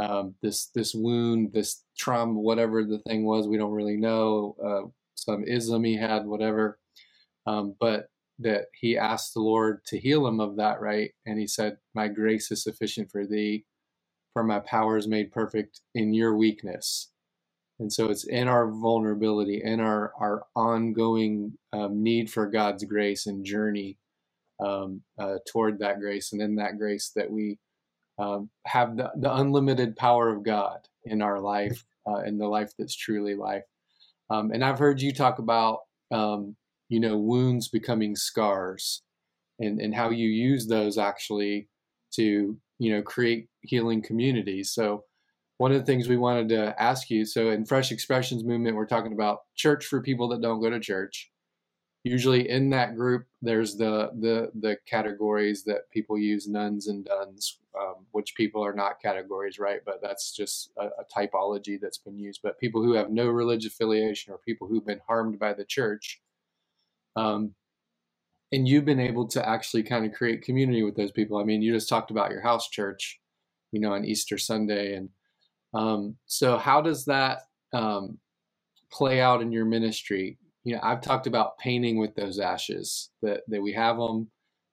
[0.00, 4.57] um, this this wound, this trauma, whatever the thing was, we don't really know.
[4.64, 6.79] Uh, some ism he had, whatever,
[7.46, 8.07] um, but
[8.38, 11.11] that he asked the Lord to heal him of that, right?
[11.26, 13.64] And he said, "My grace is sufficient for thee,
[14.35, 17.11] for my power is made perfect in your weakness."
[17.81, 23.27] And so it's in our vulnerability, in our our ongoing um, need for God's grace
[23.27, 23.99] and journey
[24.61, 27.59] um, uh, toward that grace, and in that grace that we
[28.19, 32.73] um, have the, the, unlimited power of God in our life, uh, in the life
[32.79, 33.64] that's truly life.
[34.29, 36.55] Um, and I've heard you talk about, um,
[36.90, 39.03] you know, wounds becoming scars,
[39.59, 41.69] and and how you use those actually
[42.14, 44.70] to, you know, create healing communities.
[44.73, 45.05] So
[45.61, 48.87] one of the things we wanted to ask you so in fresh expressions movement we're
[48.87, 51.31] talking about church for people that don't go to church.
[52.03, 57.59] Usually in that group there's the the the categories that people use nuns and duns,
[57.79, 59.81] um, which people are not categories right?
[59.85, 62.40] But that's just a, a, typology that's been used.
[62.42, 66.23] But people who have no religious affiliation or people who've been harmed by the church
[67.16, 67.55] um,
[68.51, 71.37] and you've been able to actually kind of create community with those people.
[71.37, 73.19] I mean you just talked about your house church
[73.72, 75.09] you know on easter sunday and
[75.72, 78.18] um, so how does that um,
[78.90, 83.42] play out in your ministry you know, I've talked about painting with those ashes that,
[83.48, 84.30] that we have them,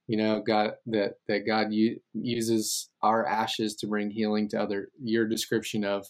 [0.07, 4.89] you know, God, that, that God u- uses our ashes to bring healing to other,
[5.01, 6.05] your description of,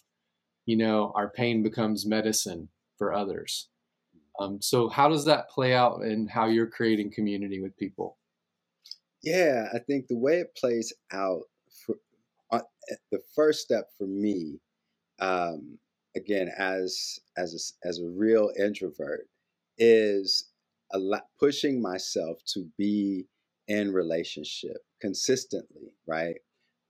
[0.65, 3.69] you know, our pain becomes medicine for others.
[4.39, 8.17] Um, so how does that play out in how you're creating community with people?
[9.23, 11.41] Yeah, I think the way it plays out
[12.51, 12.61] uh,
[13.11, 14.59] the first step for me,
[15.19, 15.77] um,
[16.15, 19.27] again, as as a, as a real introvert,
[19.77, 20.51] is
[20.93, 20.99] a
[21.39, 23.25] pushing myself to be
[23.67, 26.37] in relationship consistently, right?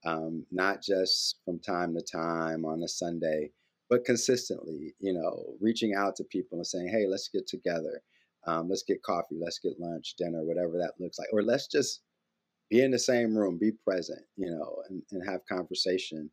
[0.04, 3.50] Um, not just from time to time on a Sunday,
[3.90, 8.02] but consistently, you know, reaching out to people and saying, hey, let's get together.
[8.46, 11.28] Um, let's get coffee, let's get lunch, dinner, whatever that looks like.
[11.32, 12.02] Or let's just
[12.70, 16.30] be in the same room, be present, you know, and, and have conversation.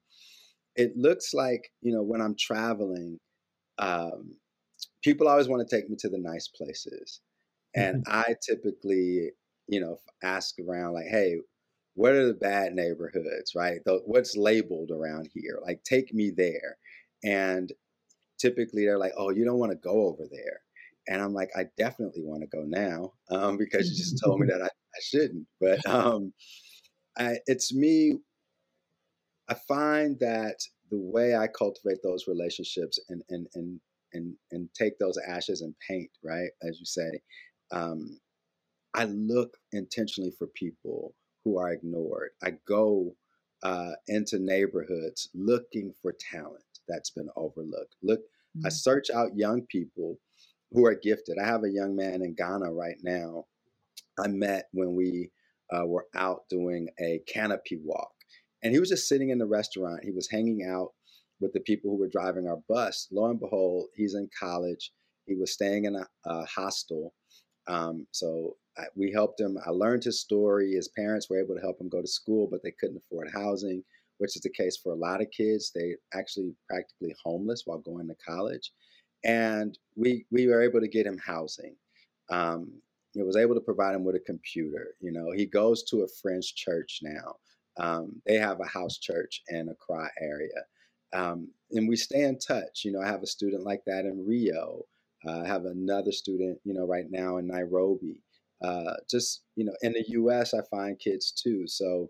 [0.75, 3.19] It looks like, you know, when I'm traveling,
[3.77, 4.35] um,
[5.03, 7.21] people always want to take me to the nice places.
[7.75, 8.15] And mm-hmm.
[8.15, 9.31] I typically,
[9.67, 11.37] you know, ask around like, hey,
[11.93, 13.79] what are the bad neighborhoods, right?
[13.85, 15.59] The, what's labeled around here?
[15.65, 16.77] Like, take me there.
[17.23, 17.71] And
[18.37, 20.59] typically they're like, oh, you don't want to go over there.
[21.07, 24.47] And I'm like, I definitely want to go now um, because you just told me
[24.51, 25.45] that I, I shouldn't.
[25.61, 26.33] But um,
[27.17, 28.19] I, it's me.
[29.47, 30.55] I find that
[30.89, 33.79] the way I cultivate those relationships and, and, and
[34.15, 37.19] and and take those ashes and paint right as you say
[37.71, 38.19] um,
[38.95, 41.13] i look intentionally for people
[41.43, 43.15] who are ignored i go
[43.63, 48.65] uh, into neighborhoods looking for talent that's been overlooked look mm-hmm.
[48.65, 50.17] i search out young people
[50.75, 53.45] who are gifted i have a young man in ghana right now
[54.19, 55.31] i met when we
[55.75, 58.11] uh, were out doing a canopy walk
[58.63, 60.91] and he was just sitting in the restaurant he was hanging out
[61.39, 63.07] with the people who were driving our bus.
[63.11, 64.91] Lo and behold, he's in college.
[65.25, 67.13] He was staying in a, a hostel.
[67.67, 69.57] Um, so I, we helped him.
[69.65, 70.73] I learned his story.
[70.73, 73.83] His parents were able to help him go to school, but they couldn't afford housing,
[74.19, 75.71] which is the case for a lot of kids.
[75.73, 78.71] They actually practically homeless while going to college.
[79.25, 81.75] And we we were able to get him housing.
[82.29, 82.71] Um,
[83.19, 84.95] I was able to provide him with a computer.
[84.99, 87.35] You know, he goes to a friend's church now.
[87.77, 90.65] Um, they have a house church in Accra area.
[91.13, 92.83] Um, and we stay in touch.
[92.83, 94.85] You know, I have a student like that in Rio.
[95.25, 98.21] Uh, I have another student, you know, right now in Nairobi.
[98.61, 101.67] Uh, just, you know, in the US, I find kids too.
[101.67, 102.09] So,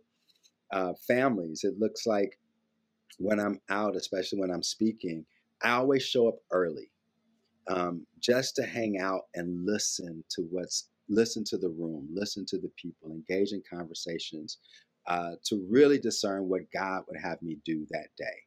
[0.72, 2.40] uh, families, it looks like
[3.20, 5.26] when I'm out, especially when I'm speaking,
[5.62, 6.90] I always show up early
[7.68, 12.58] um, just to hang out and listen to what's listen to the room, listen to
[12.58, 14.58] the people, engage in conversations,
[15.08, 18.38] uh, to really discern what God would have me do that day,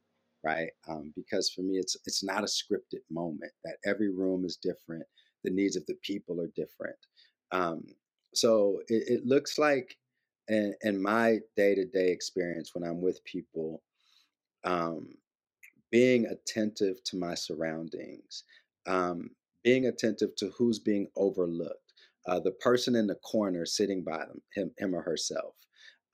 [0.44, 0.70] right?
[0.88, 3.52] Um, because for me, it's it's not a scripted moment.
[3.64, 5.04] That every room is different,
[5.44, 6.96] the needs of the people are different.
[7.52, 7.84] Um,
[8.34, 9.96] so it, it, looks like,
[10.48, 13.82] in, in my day to day experience when I'm with people,
[14.64, 15.08] um,
[15.90, 18.44] being attentive to my surroundings,
[18.88, 19.30] um,
[19.62, 21.92] being attentive to who's being overlooked,
[22.26, 25.54] uh, the person in the corner sitting by them, him, him or herself,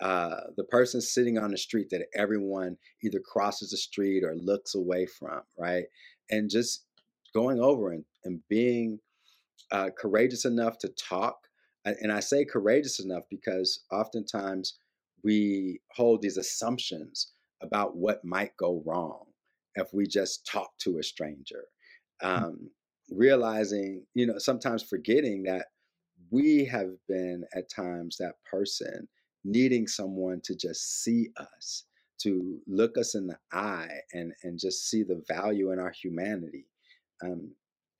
[0.00, 4.74] uh, the person sitting on the street that everyone either crosses the street or looks
[4.74, 5.84] away from, right?
[6.30, 6.84] And just
[7.32, 8.98] going over and, and being
[9.70, 11.38] uh, courageous enough to talk.
[11.84, 14.78] And I say courageous enough because oftentimes
[15.22, 17.32] we hold these assumptions
[17.62, 19.24] about what might go wrong
[19.74, 21.64] if we just talk to a stranger.
[22.22, 22.42] Mm.
[22.42, 22.70] Um,
[23.10, 25.66] realizing, you know, sometimes forgetting that
[26.30, 29.06] we have been at times that person
[29.44, 31.84] needing someone to just see us,
[32.18, 36.66] to look us in the eye and, and just see the value in our humanity.
[37.22, 37.50] Um,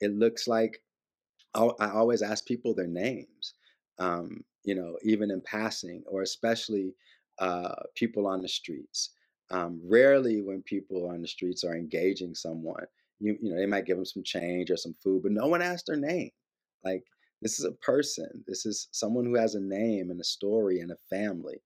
[0.00, 0.81] it looks like
[1.55, 3.55] I, I always ask people their names,
[3.98, 6.94] um, you know, even in passing, or especially
[7.38, 9.11] uh, people on the streets.
[9.50, 12.87] Um, rarely, when people on the streets are engaging someone,
[13.25, 15.63] you you know they might give them some change or some food, but no one
[15.63, 16.31] asked their name.
[16.85, 17.03] Like
[17.41, 18.45] this is a person.
[18.47, 21.63] This is someone who has a name and a story and a family.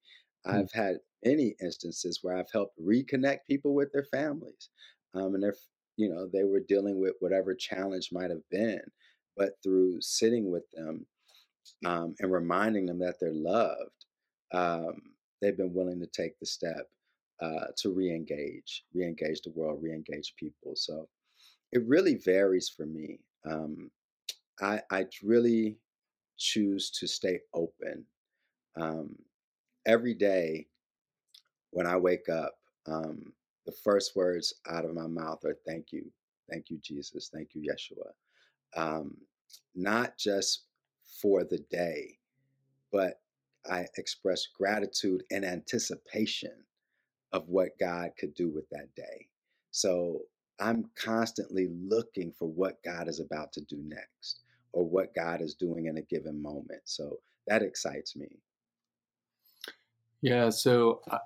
[0.46, 0.60] Mm.
[0.60, 4.70] I've had many instances where I've helped reconnect people with their families,
[5.14, 5.56] um, and they're
[5.96, 8.82] you know they were dealing with whatever challenge might have been,
[9.36, 11.06] but through sitting with them
[11.84, 14.04] um, and reminding them that they're loved,
[14.54, 14.94] um,
[15.42, 16.86] they've been willing to take the step
[17.40, 20.72] uh, to re-engage, re-engage the world, re-engage people.
[20.74, 21.08] So
[21.72, 23.20] it really varies for me.
[23.44, 23.90] Um,
[24.60, 25.78] I, I really
[26.36, 28.04] choose to stay open.
[28.76, 29.16] Um,
[29.86, 30.66] every day
[31.70, 32.54] when I wake up,
[32.86, 33.32] um,
[33.66, 36.10] the first words out of my mouth are thank you.
[36.50, 37.30] Thank you, Jesus.
[37.32, 38.10] Thank you, Yeshua.
[38.76, 39.16] Um,
[39.74, 40.64] not just
[41.20, 42.18] for the day,
[42.90, 43.20] but
[43.70, 46.52] I express gratitude and anticipation
[47.32, 49.28] of what God could do with that day.
[49.70, 50.22] So
[50.60, 54.40] I'm constantly looking for what God is about to do next
[54.72, 56.82] or what God is doing in a given moment.
[56.84, 58.28] So that excites me.
[60.20, 60.50] Yeah.
[60.50, 61.18] So, uh,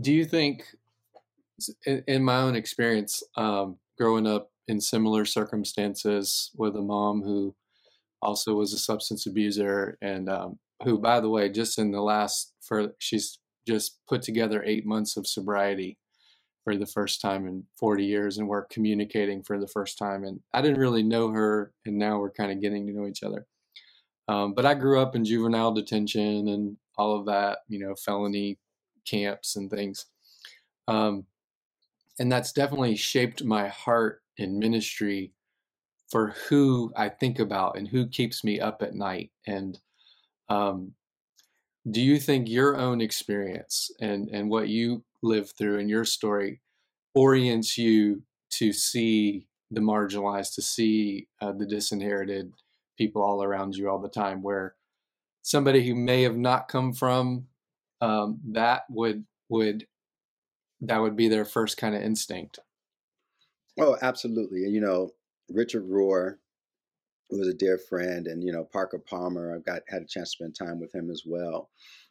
[0.00, 0.64] do you think,
[1.86, 7.54] in, my own experience, um, growing up in similar circumstances with a mom who
[8.22, 12.52] also was a substance abuser and um, who, by the way, just in the last,
[12.60, 15.98] for she's just put together eight months of sobriety
[16.68, 20.24] for the first time in 40 years and we're communicating for the first time.
[20.24, 23.22] And I didn't really know her, and now we're kind of getting to know each
[23.22, 23.46] other.
[24.28, 28.58] Um, but I grew up in juvenile detention and all of that, you know, felony
[29.06, 30.04] camps and things.
[30.88, 31.24] Um,
[32.18, 35.32] and that's definitely shaped my heart in ministry
[36.10, 39.30] for who I think about and who keeps me up at night.
[39.46, 39.80] And
[40.50, 40.92] um,
[41.90, 46.60] do you think your own experience and, and what you lived through in your story
[47.14, 52.52] orients you to see the marginalized, to see uh, the disinherited
[52.96, 54.74] people all around you all the time, where
[55.42, 57.46] somebody who may have not come from
[58.00, 59.86] um, that would would
[60.80, 62.60] that would be their first kind of instinct.
[63.80, 64.60] Oh, absolutely.
[64.60, 65.10] You know,
[65.48, 66.36] Richard Rohr,
[67.30, 69.54] who was a dear friend, and you know Parker Palmer.
[69.54, 71.70] I've got had a chance to spend time with him as well.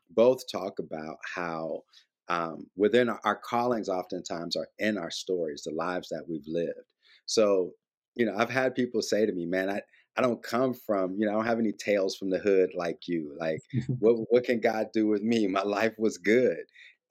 [0.09, 1.83] Both talk about how
[2.29, 6.87] um, within our, our callings oftentimes are in our stories the lives that we've lived
[7.25, 7.71] so
[8.15, 9.81] you know i've had people say to me man i
[10.17, 13.07] I don't come from, you know, I don't have any tales from the hood like
[13.07, 13.35] you.
[13.39, 13.61] Like,
[13.99, 15.47] what what can God do with me?
[15.47, 16.57] My life was good.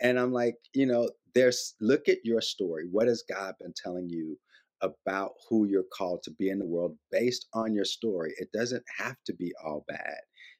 [0.01, 2.85] And I'm like, you know, there's look at your story.
[2.91, 4.37] What has God been telling you
[4.83, 8.35] about who you're called to be in the world based on your story?
[8.39, 10.19] It doesn't have to be all bad.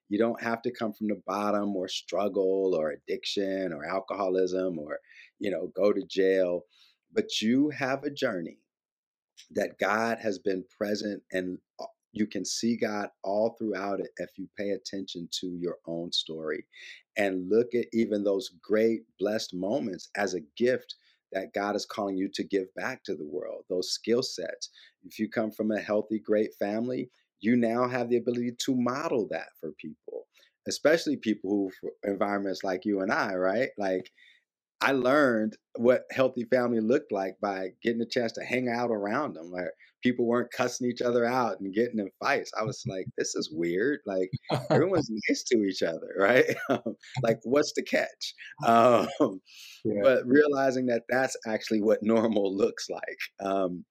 [0.09, 4.99] You don't have to come from the bottom or struggle or addiction or alcoholism or,
[5.39, 6.63] you know, go to jail.
[7.13, 8.59] But you have a journey
[9.53, 14.31] that God has been present and uh, you can see God all throughout it if
[14.37, 16.65] you pay attention to your own story
[17.17, 20.95] and look at even those great blessed moments as a gift
[21.33, 24.71] that God is calling you to give back to the world, those skill sets.
[25.05, 27.11] If you come from a healthy, great family,
[27.41, 30.27] you now have the ability to model that for people,
[30.69, 33.71] especially people who environments like you and I, right?
[33.79, 34.11] Like
[34.81, 39.35] I learned what healthy family looked like by getting a chance to hang out around
[39.35, 39.51] them.
[39.51, 39.71] Like
[40.03, 42.53] people weren't cussing each other out and getting in fights.
[42.59, 44.01] I was like, this is weird.
[44.07, 44.31] Like
[44.71, 46.45] everyone's nice to each other, right?
[47.23, 48.35] like what's the catch?
[48.67, 49.41] Um,
[49.85, 50.01] yeah.
[50.03, 53.19] But realizing that that's actually what normal looks like.
[53.41, 53.85] Um,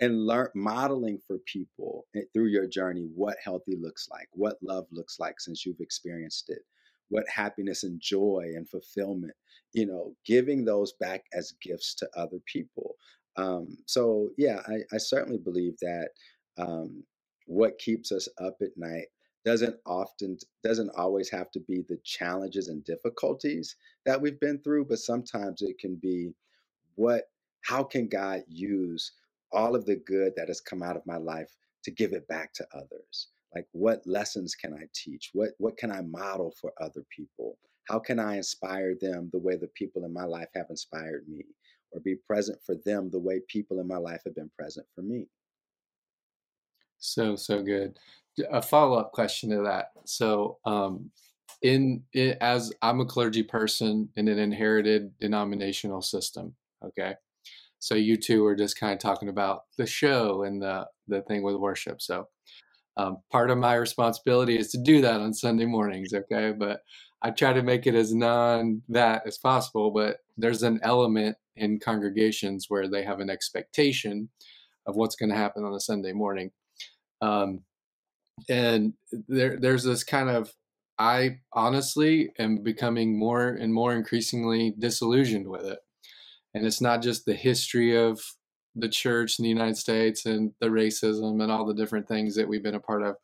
[0.00, 4.86] and learn modeling for people eh, through your journey what healthy looks like, what love
[4.90, 6.60] looks like since you've experienced it,
[7.08, 9.34] what happiness and joy and fulfillment
[9.72, 12.96] you know, giving those back as gifts to other people.
[13.36, 16.08] Um, so yeah, I, I, certainly believe that
[16.58, 17.04] um,
[17.46, 19.06] what keeps us up at night
[19.44, 24.86] doesn't often doesn't always have to be the challenges and difficulties that we've been through,
[24.86, 26.34] but sometimes it can be
[26.96, 27.30] what
[27.62, 29.12] how can God use
[29.52, 32.52] all of the good that has come out of my life to give it back
[32.54, 33.28] to others?
[33.54, 35.30] Like what lessons can I teach?
[35.32, 37.58] What what can I model for other people?
[37.88, 41.44] How can I inspire them the way the people in my life have inspired me,
[41.92, 45.02] or be present for them the way people in my life have been present for
[45.02, 45.26] me?
[46.98, 47.98] So, so good.
[48.52, 49.92] A follow up question to that.
[50.04, 51.10] So, um,
[51.62, 57.14] in, in as I'm a clergy person in an inherited denominational system, okay.
[57.80, 61.42] So you two are just kind of talking about the show and the the thing
[61.42, 62.00] with worship.
[62.00, 62.28] So
[62.96, 66.52] um, part of my responsibility is to do that on Sunday mornings, okay.
[66.52, 66.82] But
[67.22, 71.78] I try to make it as non that as possible, but there's an element in
[71.78, 74.28] congregations where they have an expectation
[74.86, 76.50] of what's going to happen on a Sunday morning.
[77.20, 77.60] Um,
[78.48, 78.94] and
[79.28, 80.54] there, there's this kind of,
[80.98, 85.78] I honestly am becoming more and more increasingly disillusioned with it.
[86.54, 88.20] And it's not just the history of
[88.76, 92.48] the church in the United States and the racism and all the different things that
[92.48, 93.16] we've been a part of,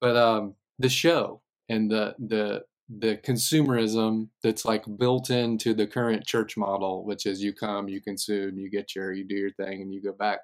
[0.00, 2.62] but um, the show and the the
[3.00, 8.00] the consumerism that's like built into the current church model, which is you come, you
[8.00, 10.38] consume, you get your, you do your thing, and you go back.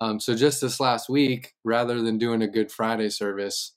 [0.00, 3.74] Um, so just this last week, rather than doing a Good Friday service,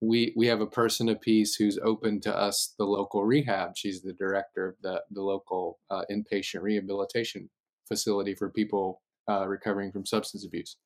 [0.00, 3.76] we we have a person of peace who's open to us the local rehab.
[3.76, 7.50] She's the director of the the local uh, inpatient rehabilitation
[7.86, 10.76] facility for people uh, recovering from substance abuse.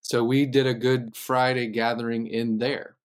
[0.00, 2.96] So we did a Good Friday gathering in there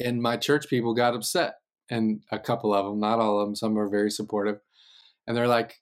[0.00, 1.56] and my church people got upset
[1.90, 4.58] and a couple of them not all of them some are very supportive
[5.26, 5.80] and they're like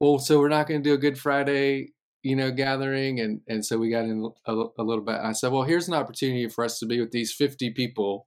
[0.00, 1.92] well so we're not going to do a good friday
[2.26, 5.14] you know gathering and and so we got in a, a, little bit.
[5.14, 8.26] I said well here's an opportunity for us to be with these 50 people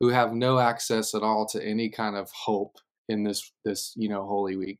[0.00, 4.08] who have no access at all to any kind of hope in this this you
[4.08, 4.78] know holy week.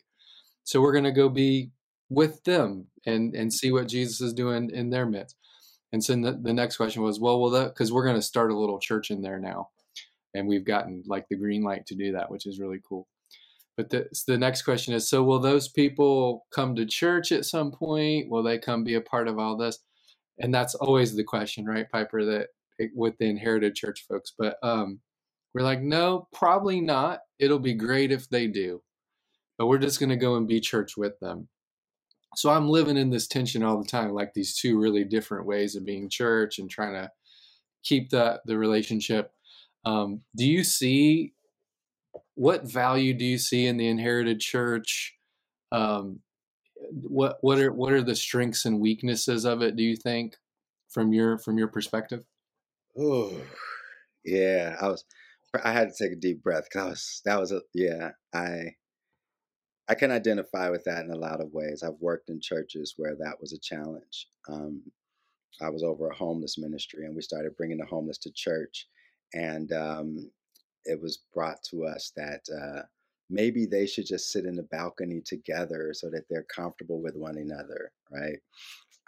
[0.64, 1.72] So we're going to go be
[2.08, 5.36] with them and and see what jesus is doing in their midst.
[5.92, 8.50] And so the, the next question was, well, well, that because we're going to start
[8.50, 9.68] a little church in there now,
[10.34, 13.08] and we've gotten like the green light to do that, which is really cool.
[13.78, 17.72] But the the next question is, so will those people come to church at some
[17.72, 18.28] point?
[18.28, 19.78] Will they come be a part of all this?
[20.40, 22.24] And that's always the question, right, Piper?
[22.24, 22.48] That
[22.78, 25.00] it, with the inherited church folks, but um,
[25.54, 27.20] we're like, no, probably not.
[27.38, 28.82] It'll be great if they do,
[29.58, 31.48] but we're just going to go and be church with them
[32.36, 35.76] so i'm living in this tension all the time like these two really different ways
[35.76, 37.10] of being church and trying to
[37.82, 39.32] keep the the relationship
[39.84, 41.32] um, do you see
[42.38, 45.14] what value do you see in the inherited church
[45.72, 46.20] um,
[46.92, 50.36] what what are what are the strengths and weaknesses of it do you think
[50.88, 52.24] from your from your perspective
[52.98, 53.32] oh
[54.24, 55.04] yeah i was
[55.64, 58.66] i had to take a deep breath because i was that was a yeah i
[59.88, 61.82] I can identify with that in a lot of ways.
[61.82, 64.28] I've worked in churches where that was a challenge.
[64.48, 64.82] Um,
[65.62, 68.86] I was over a homeless ministry, and we started bringing the homeless to church,
[69.34, 70.30] and um,
[70.84, 72.82] it was brought to us that uh,
[73.30, 77.36] maybe they should just sit in the balcony together so that they're comfortable with one
[77.36, 78.38] another, right?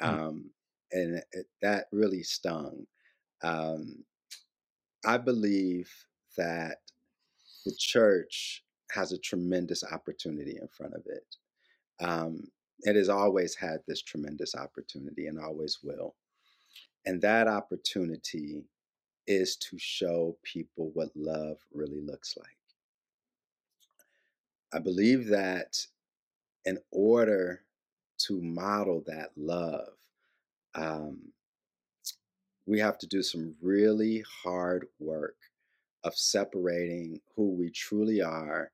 [0.02, 0.08] Mm.
[0.08, 0.50] Um,
[0.92, 2.86] and it, that really stung.
[3.42, 4.04] Um,
[5.06, 5.90] I believe
[6.36, 6.78] that
[7.64, 12.04] the church has a tremendous opportunity in front of it.
[12.04, 12.48] Um,
[12.80, 16.16] it has always had this tremendous opportunity and always will.
[17.06, 18.64] And that opportunity
[19.30, 22.48] is to show people what love really looks like.
[24.72, 25.86] I believe that
[26.64, 27.62] in order
[28.26, 29.92] to model that love,
[30.74, 31.18] um,
[32.66, 35.36] we have to do some really hard work
[36.02, 38.72] of separating who we truly are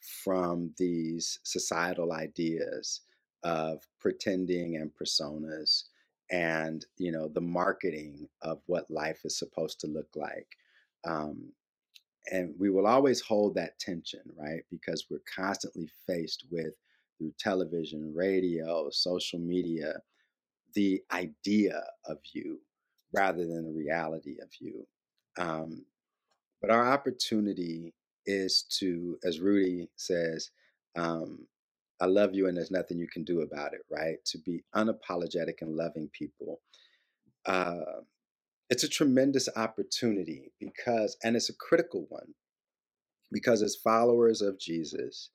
[0.00, 3.02] from these societal ideas
[3.42, 5.87] of pretending and personas
[6.30, 10.46] and you know the marketing of what life is supposed to look like
[11.06, 11.50] um,
[12.30, 14.62] and we will always hold that tension right?
[14.70, 16.74] Because we're constantly faced with
[17.16, 19.94] through television radio social media
[20.74, 22.60] the idea of you
[23.12, 24.86] rather than the reality of you
[25.38, 25.84] um,
[26.60, 27.94] but our opportunity
[28.26, 30.50] is to as rudy says
[30.96, 31.46] um,
[32.00, 34.16] I love you and there's nothing you can do about it, right?
[34.26, 36.60] To be unapologetic and loving people.
[37.46, 38.02] Uh,
[38.70, 42.34] it's a tremendous opportunity because, and it's a critical one,
[43.32, 45.30] because as followers of Jesus,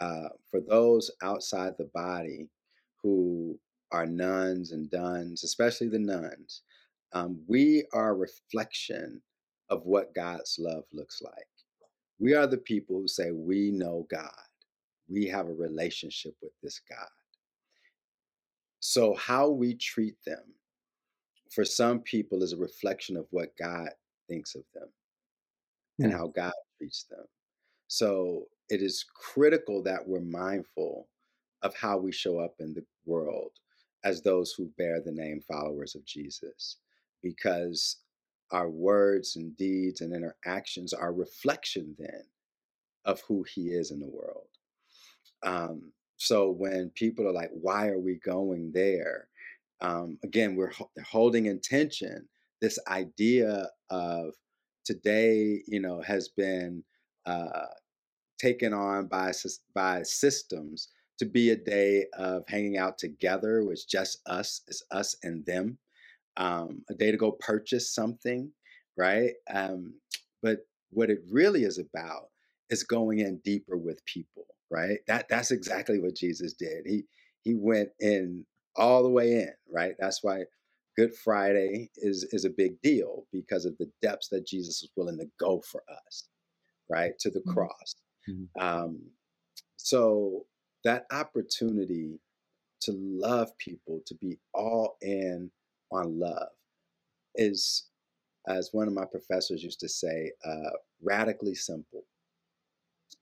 [0.00, 2.48] uh, for those outside the body
[3.02, 3.58] who
[3.92, 6.62] are nones and dones, especially the nones,
[7.12, 9.20] um, we are a reflection
[9.68, 11.46] of what God's love looks like.
[12.18, 14.30] We are the people who say, We know God
[15.12, 17.08] we have a relationship with this God.
[18.80, 20.42] So, how we treat them
[21.50, 23.90] for some people is a reflection of what God
[24.28, 24.88] thinks of them
[25.98, 26.18] and hmm.
[26.18, 27.24] how God treats them.
[27.88, 31.08] So, it is critical that we're mindful
[31.62, 33.50] of how we show up in the world
[34.04, 36.78] as those who bear the name followers of Jesus,
[37.22, 37.98] because
[38.50, 42.24] our words and deeds and interactions are reflection then
[43.04, 44.48] of who he is in the world.
[45.42, 49.28] Um, so when people are like, why are we going there?
[49.80, 50.72] Um, again, we're
[51.04, 52.28] holding intention
[52.60, 54.34] this idea of
[54.84, 56.84] today, you know, has been
[57.26, 57.66] uh,
[58.38, 59.32] taken on by
[59.74, 60.88] by systems
[61.18, 63.60] to be a day of hanging out together.
[63.70, 65.78] It's just us, it's us and them.
[66.36, 68.50] Um, a day to go purchase something,
[68.96, 69.32] right?
[69.52, 69.94] Um,
[70.42, 72.28] but what it really is about
[72.70, 74.98] is going in deeper with people right?
[75.06, 76.86] That that's exactly what Jesus did.
[76.86, 77.04] He
[77.42, 79.94] he went in all the way in, right?
[79.98, 80.44] That's why
[80.96, 85.18] Good Friday is is a big deal because of the depths that Jesus was willing
[85.18, 86.28] to go for us,
[86.88, 87.52] right, to the mm-hmm.
[87.52, 87.94] cross.
[88.28, 88.66] Mm-hmm.
[88.66, 89.00] Um,
[89.76, 90.46] so
[90.84, 92.18] that opportunity
[92.80, 95.50] to love people, to be all in
[95.92, 96.48] on love,
[97.34, 97.84] is,
[98.48, 100.70] as one of my professors used to say, uh,
[101.02, 102.04] radically simple.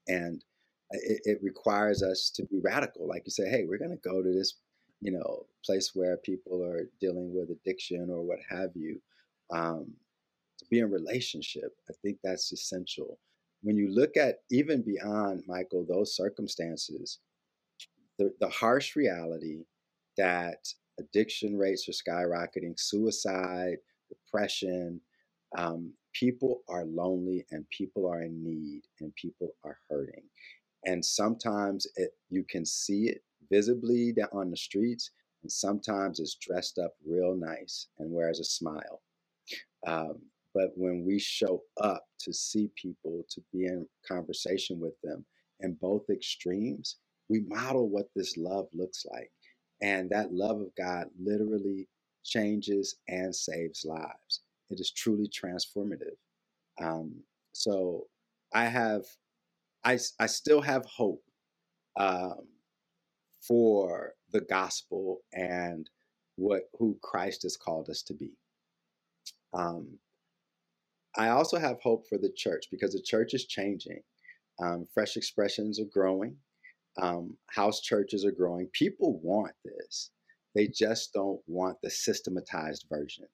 [0.07, 0.43] And
[0.91, 3.07] it, it requires us to be radical.
[3.07, 4.55] Like you say, hey, we're going to go to this,
[5.01, 9.01] you know, place where people are dealing with addiction or what have you.
[9.51, 9.93] Um,
[10.59, 13.19] to be in relationship, I think that's essential.
[13.63, 17.19] When you look at even beyond Michael those circumstances,
[18.17, 19.63] the, the harsh reality
[20.17, 20.67] that
[20.99, 23.77] addiction rates are skyrocketing, suicide,
[24.09, 25.01] depression,
[25.57, 30.23] um, people are lonely and people are in need and people are hurting
[30.85, 35.11] and sometimes it, you can see it visibly on the streets
[35.43, 39.01] and sometimes it's dressed up real nice and wears a smile.
[39.85, 40.21] Um,
[40.53, 45.25] but when we show up to see people to be in conversation with them
[45.61, 46.97] in both extremes
[47.29, 49.31] we model what this love looks like
[49.81, 51.87] and that love of god literally
[52.23, 54.41] changes and saves lives.
[54.69, 56.17] It is truly transformative.
[56.81, 57.15] Um,
[57.53, 58.07] so
[58.53, 59.03] i have
[59.83, 61.23] I, I still have hope
[61.99, 62.47] um,
[63.41, 65.89] for the gospel and
[66.35, 68.31] what who Christ has called us to be.
[69.53, 69.97] Um,
[71.17, 74.01] I also have hope for the church because the church is changing.
[74.61, 76.37] Um, fresh expressions are growing.
[77.01, 78.67] Um, house churches are growing.
[78.73, 80.11] People want this.
[80.55, 83.25] They just don't want the systematized version.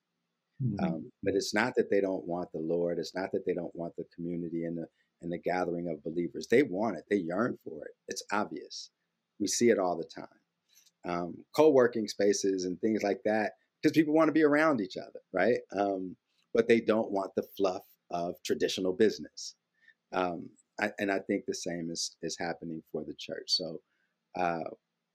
[0.63, 0.85] Mm-hmm.
[0.85, 2.97] Um, but it's not that they don't want the Lord.
[2.99, 4.87] It's not that they don't want the community and the
[5.21, 6.47] and the gathering of believers.
[6.49, 7.91] They want it, they yearn for it.
[8.07, 8.91] It's obvious.
[9.39, 10.27] We see it all the time.
[11.05, 14.97] Um, Co working spaces and things like that, because people want to be around each
[14.97, 15.59] other, right?
[15.77, 16.15] Um,
[16.53, 19.55] but they don't want the fluff of traditional business.
[20.13, 20.49] Um,
[20.79, 23.45] I, and I think the same is, is happening for the church.
[23.47, 23.79] So
[24.35, 24.63] uh,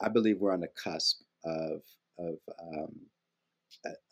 [0.00, 1.82] I believe we're on the cusp of,
[2.18, 2.94] of um,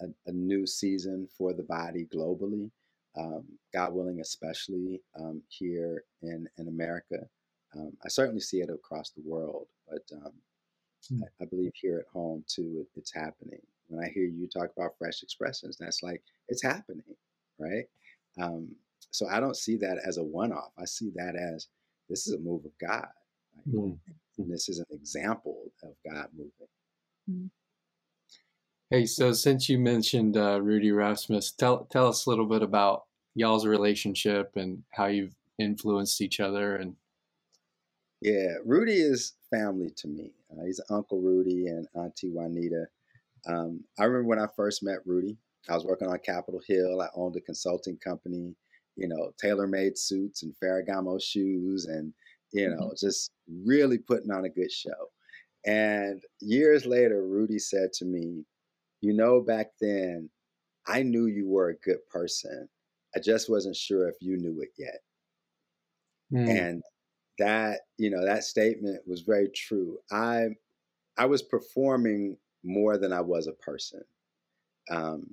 [0.00, 2.70] a, a, new season for the body globally
[3.16, 7.18] um, God willing, especially um, here in, in America.
[7.76, 11.22] Um, I certainly see it across the world, but mm.
[11.22, 13.60] I, I, believe here at home too, it, it's happening.
[13.88, 17.02] When I hear you talk about fresh expressions, that's like it's happening,
[17.58, 17.84] right?
[18.40, 18.68] Um,
[19.10, 20.72] so I don't see that as a one-off.
[20.78, 21.68] I see that as
[22.08, 23.08] this is a move of God,
[23.66, 23.74] right?
[23.74, 23.98] mm.
[24.38, 26.52] and this is an example of God moving.
[27.28, 27.50] Mm.
[28.92, 33.04] Hey, so since you mentioned uh, Rudy Rasmus, tell tell us a little bit about
[33.36, 36.74] y'all's relationship and how you've influenced each other.
[36.74, 36.96] And
[38.20, 40.32] yeah, Rudy is family to me.
[40.50, 42.86] Uh, he's Uncle Rudy and Auntie Juanita.
[43.46, 45.36] Um, I remember when I first met Rudy.
[45.68, 47.00] I was working on Capitol Hill.
[47.00, 48.56] I owned a consulting company.
[48.96, 52.12] You know, tailor-made suits and Ferragamo shoes, and
[52.52, 53.06] you know, mm-hmm.
[53.06, 53.30] just
[53.64, 55.10] really putting on a good show.
[55.64, 58.44] And years later, Rudy said to me,
[59.00, 60.30] You know, back then,
[60.86, 62.68] I knew you were a good person.
[63.14, 65.00] I just wasn't sure if you knew it yet.
[66.32, 66.48] Mm.
[66.48, 66.82] And
[67.38, 69.98] that, you know, that statement was very true.
[70.12, 70.48] I
[71.16, 74.02] I was performing more than I was a person.
[74.90, 75.26] Um,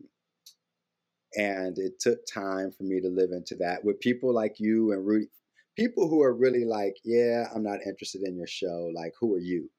[1.36, 5.06] and it took time for me to live into that with people like you and
[5.06, 5.28] Rudy,
[5.76, 8.92] people who are really like, yeah, I'm not interested in your show.
[8.96, 9.70] Like, who are you?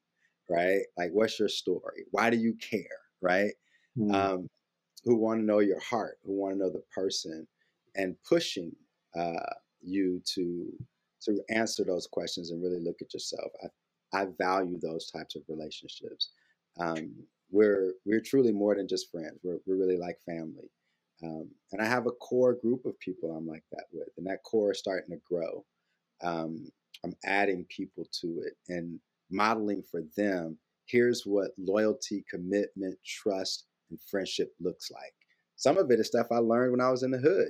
[0.49, 0.81] Right?
[0.97, 2.05] Like, what's your story?
[2.11, 2.83] Why do you care?
[3.21, 3.51] Right?
[3.97, 4.13] Mm.
[4.13, 4.49] Um,
[5.05, 7.47] who want to know your heart, who want to know the person,
[7.95, 8.75] and pushing
[9.17, 10.71] uh, you to
[11.21, 13.51] to answer those questions and really look at yourself.
[13.63, 16.31] I, I value those types of relationships.
[16.79, 17.13] Um,
[17.51, 19.39] we're we're truly more than just friends.
[19.43, 20.69] We're we're really like family.
[21.21, 24.43] Um, and I have a core group of people I'm like that with, and that
[24.43, 25.65] core is starting to grow.
[26.21, 26.69] Um,
[27.03, 30.57] I'm adding people to it and modeling for them.
[30.85, 35.13] Here's what loyalty, commitment, trust, and friendship looks like.
[35.55, 37.49] Some of it is stuff I learned when I was in the hood.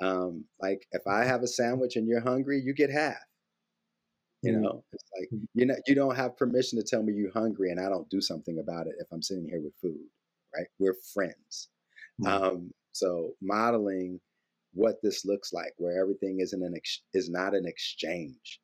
[0.00, 3.16] Um, like if I have a sandwich and you're hungry, you get half.
[4.42, 4.62] You mm-hmm.
[4.62, 5.44] know, it's like mm-hmm.
[5.54, 8.20] you know you don't have permission to tell me you're hungry and I don't do
[8.20, 10.06] something about it if I'm sitting here with food,
[10.54, 10.66] right?
[10.78, 11.70] We're friends.
[12.22, 12.44] Mm-hmm.
[12.44, 14.20] Um, so modeling
[14.74, 18.60] what this looks like, where everything isn't an ex- is not an exchange.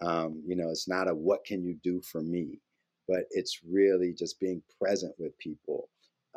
[0.00, 2.60] Um, you know, it's not a what can you do for me,
[3.08, 5.88] but it's really just being present with people,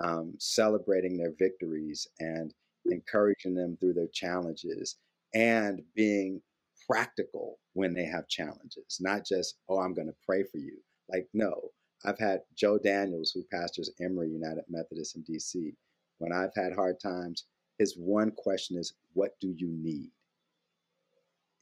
[0.04, 2.54] um, celebrating their victories and
[2.86, 4.98] encouraging them through their challenges
[5.34, 6.42] and being
[6.90, 10.78] practical when they have challenges, not just, oh, I'm going to pray for you.
[11.10, 11.70] Like, no,
[12.06, 15.74] I've had Joe Daniels, who pastors Emory United Methodist in DC.
[16.18, 17.46] When I've had hard times,
[17.78, 20.12] his one question is, what do you need?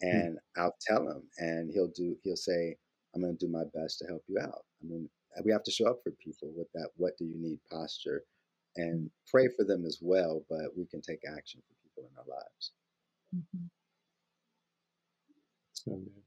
[0.01, 0.09] Hmm.
[0.09, 0.61] And hmm.
[0.61, 2.75] I'll tell him, and he'll do, he'll say,
[3.13, 4.63] I'm going to do my best to help you out.
[4.81, 5.09] I mean,
[5.45, 8.23] we have to show up for people with that, what do you need posture
[8.75, 12.37] and pray for them as well, but we can take action for people in our
[12.37, 12.71] lives.
[13.35, 13.65] Mm-hmm.
[15.73, 16.23] So good.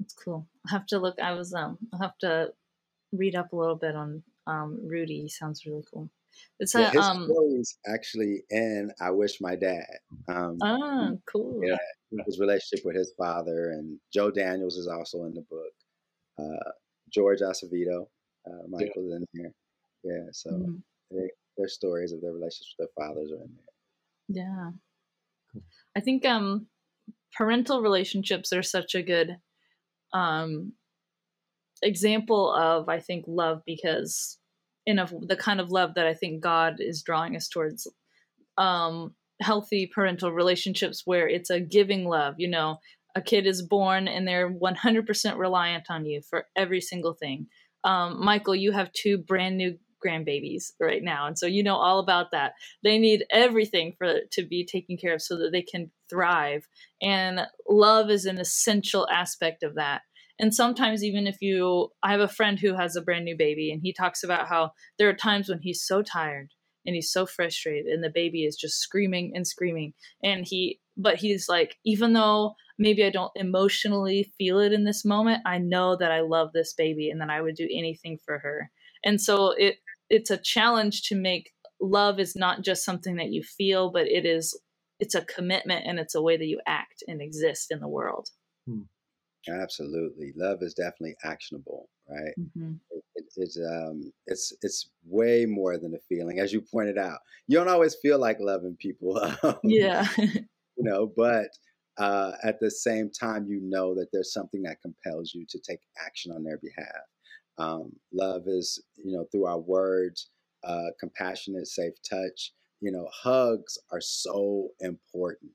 [0.00, 0.46] That's cool.
[0.68, 1.18] I have to look.
[1.18, 1.78] I was um.
[1.92, 2.52] I have to
[3.12, 5.22] read up a little bit on um Rudy.
[5.22, 6.10] He sounds really cool.
[6.58, 9.84] It's yeah, a, his um, story's actually in I Wish My Dad.
[10.28, 11.60] Um, ah, cool.
[11.62, 11.76] Yeah,
[12.24, 15.72] his relationship with his father and Joe Daniels is also in the book.
[16.38, 16.70] Uh,
[17.12, 18.06] George Acevedo,
[18.46, 19.16] uh, Michael's yeah.
[19.16, 19.52] in here.
[20.02, 20.76] Yeah, so mm-hmm.
[21.10, 24.44] they, their stories of their relationships with their fathers are in there.
[24.44, 25.62] Yeah,
[25.96, 26.66] I think um,
[27.36, 29.36] parental relationships are such a good
[30.12, 30.72] um,
[31.82, 34.38] example of I think love because
[34.86, 37.86] in a, the kind of love that I think God is drawing us towards.
[38.58, 42.78] Um, healthy parental relationships where it's a giving love you know
[43.16, 47.46] a kid is born and they're 100% reliant on you for every single thing.
[47.82, 51.98] Um, Michael, you have two brand new grandbabies right now, and so you know all
[51.98, 52.52] about that.
[52.84, 56.68] They need everything for to be taken care of so that they can thrive,
[57.00, 60.02] and love is an essential aspect of that.
[60.38, 63.70] And sometimes, even if you, I have a friend who has a brand new baby,
[63.70, 66.50] and he talks about how there are times when he's so tired
[66.84, 71.16] and he's so frustrated, and the baby is just screaming and screaming, and he, but
[71.16, 75.96] he's like, even though maybe I don't emotionally feel it in this moment, I know
[75.96, 78.70] that I love this baby and that I would do anything for her.
[79.04, 79.76] And so it
[80.08, 84.24] it's a challenge to make love is not just something that you feel, but it
[84.24, 84.58] is
[84.98, 88.28] it's a commitment and it's a way that you act and exist in the world.
[88.66, 88.82] Hmm.
[89.48, 92.34] Absolutely, love is definitely actionable, right?
[92.38, 92.74] Mm-hmm.
[92.90, 97.18] It, it's um, it's it's way more than a feeling, as you pointed out.
[97.48, 99.20] You don't always feel like loving people,
[99.62, 100.44] yeah, you
[100.78, 101.48] know, but
[101.98, 105.80] uh, at the same time, you know that there's something that compels you to take
[106.04, 107.02] action on their behalf.
[107.58, 110.28] Um, love is, you know, through our words,
[110.64, 112.52] uh, compassionate, safe touch.
[112.80, 115.52] You know, hugs are so important.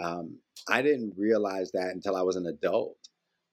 [0.00, 2.96] Um, I didn't realize that until I was an adult.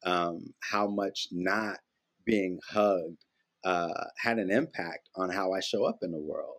[0.06, 1.80] Um, how much not
[2.26, 3.24] being hugged
[3.64, 6.58] uh, had an impact on how I show up in the world.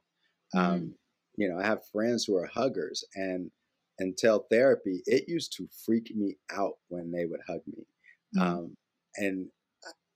[0.55, 0.89] Mm-hmm.
[1.37, 3.51] You know, I have friends who are huggers, and
[3.99, 7.85] until therapy, it used to freak me out when they would hug me.
[8.37, 8.43] Mm-hmm.
[8.43, 8.77] Um,
[9.17, 9.47] and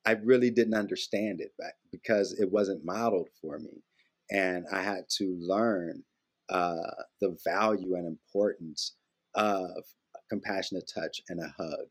[0.06, 3.82] I really didn't understand it back because it wasn't modeled for me.
[4.30, 6.02] And I had to learn
[6.48, 8.94] uh, the value and importance
[9.34, 9.84] of
[10.30, 11.86] compassionate touch and a hug.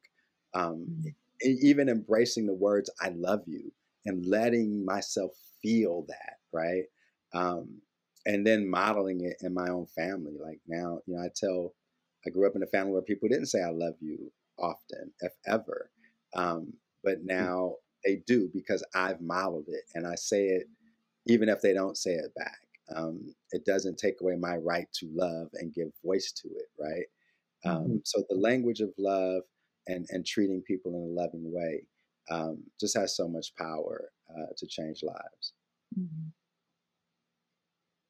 [0.54, 1.10] Um, mm-hmm.
[1.42, 3.72] Even embracing the words, I love you,
[4.06, 5.32] and letting myself
[5.62, 6.84] feel that, right?
[7.34, 7.82] Um,
[8.26, 10.34] and then modeling it in my own family.
[10.42, 11.74] Like now, you know, I tell,
[12.26, 15.34] I grew up in a family where people didn't say I love you often, if
[15.46, 15.90] ever.
[16.36, 16.74] Um,
[17.04, 17.28] but hmm.
[17.28, 17.76] now
[18.06, 20.68] they do because I've modeled it and I say it
[21.28, 22.58] even if they don't say it back.
[22.96, 27.06] Um, it doesn't take away my right to love and give voice to it, right?
[27.66, 27.96] Um, mm-hmm.
[28.06, 29.42] So the language of love
[29.88, 31.88] and, and treating people in a loving way
[32.30, 35.54] um, just has so much power uh, to change lives.
[35.98, 36.30] Mm-hmm.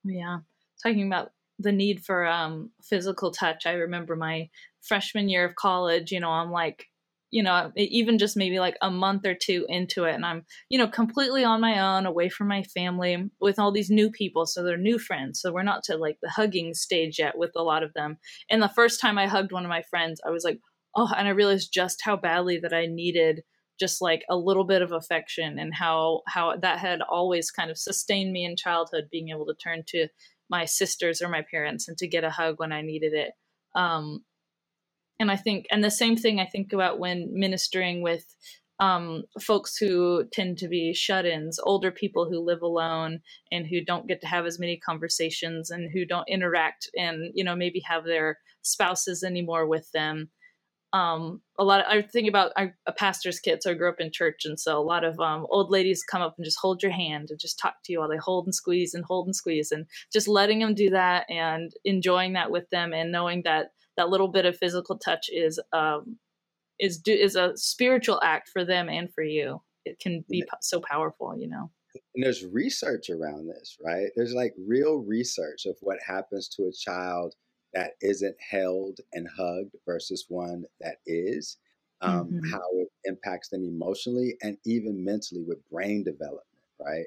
[0.09, 0.39] Yeah.
[0.81, 3.65] Talking about the need for um, physical touch.
[3.65, 4.49] I remember my
[4.81, 6.85] freshman year of college, you know, I'm like,
[7.29, 10.77] you know, even just maybe like a month or two into it, and I'm, you
[10.77, 14.45] know, completely on my own, away from my family, with all these new people.
[14.45, 15.41] So they're new friends.
[15.41, 18.17] So we're not to like the hugging stage yet with a lot of them.
[18.49, 20.59] And the first time I hugged one of my friends, I was like,
[20.97, 23.43] oh, and I realized just how badly that I needed
[23.79, 27.77] just like a little bit of affection and how how that had always kind of
[27.77, 30.07] sustained me in childhood being able to turn to
[30.49, 33.31] my sisters or my parents and to get a hug when i needed it.
[33.75, 34.25] Um,
[35.19, 38.25] and i think and the same thing i think about when ministering with
[38.79, 43.21] um, folks who tend to be shut-ins older people who live alone
[43.51, 47.43] and who don't get to have as many conversations and who don't interact and you
[47.43, 50.29] know maybe have their spouses anymore with them
[50.93, 53.99] um, a lot of, I think about I, a pastor's kid, so I grew up
[53.99, 56.81] in church, and so a lot of um, old ladies come up and just hold
[56.81, 59.35] your hand and just talk to you while they hold and squeeze and hold and
[59.35, 63.71] squeeze, and just letting them do that and enjoying that with them, and knowing that
[63.97, 66.17] that little bit of physical touch is um,
[66.79, 69.61] is do, is a spiritual act for them and for you.
[69.85, 71.71] It can be so powerful, you know.
[72.15, 74.07] And there's research around this, right?
[74.15, 77.33] There's like real research of what happens to a child
[77.77, 81.57] that isn't held and hugged versus one that is,
[82.01, 82.51] um, mm-hmm.
[82.51, 86.41] how it impacts them emotionally and even mentally with brain development,
[86.83, 87.05] right?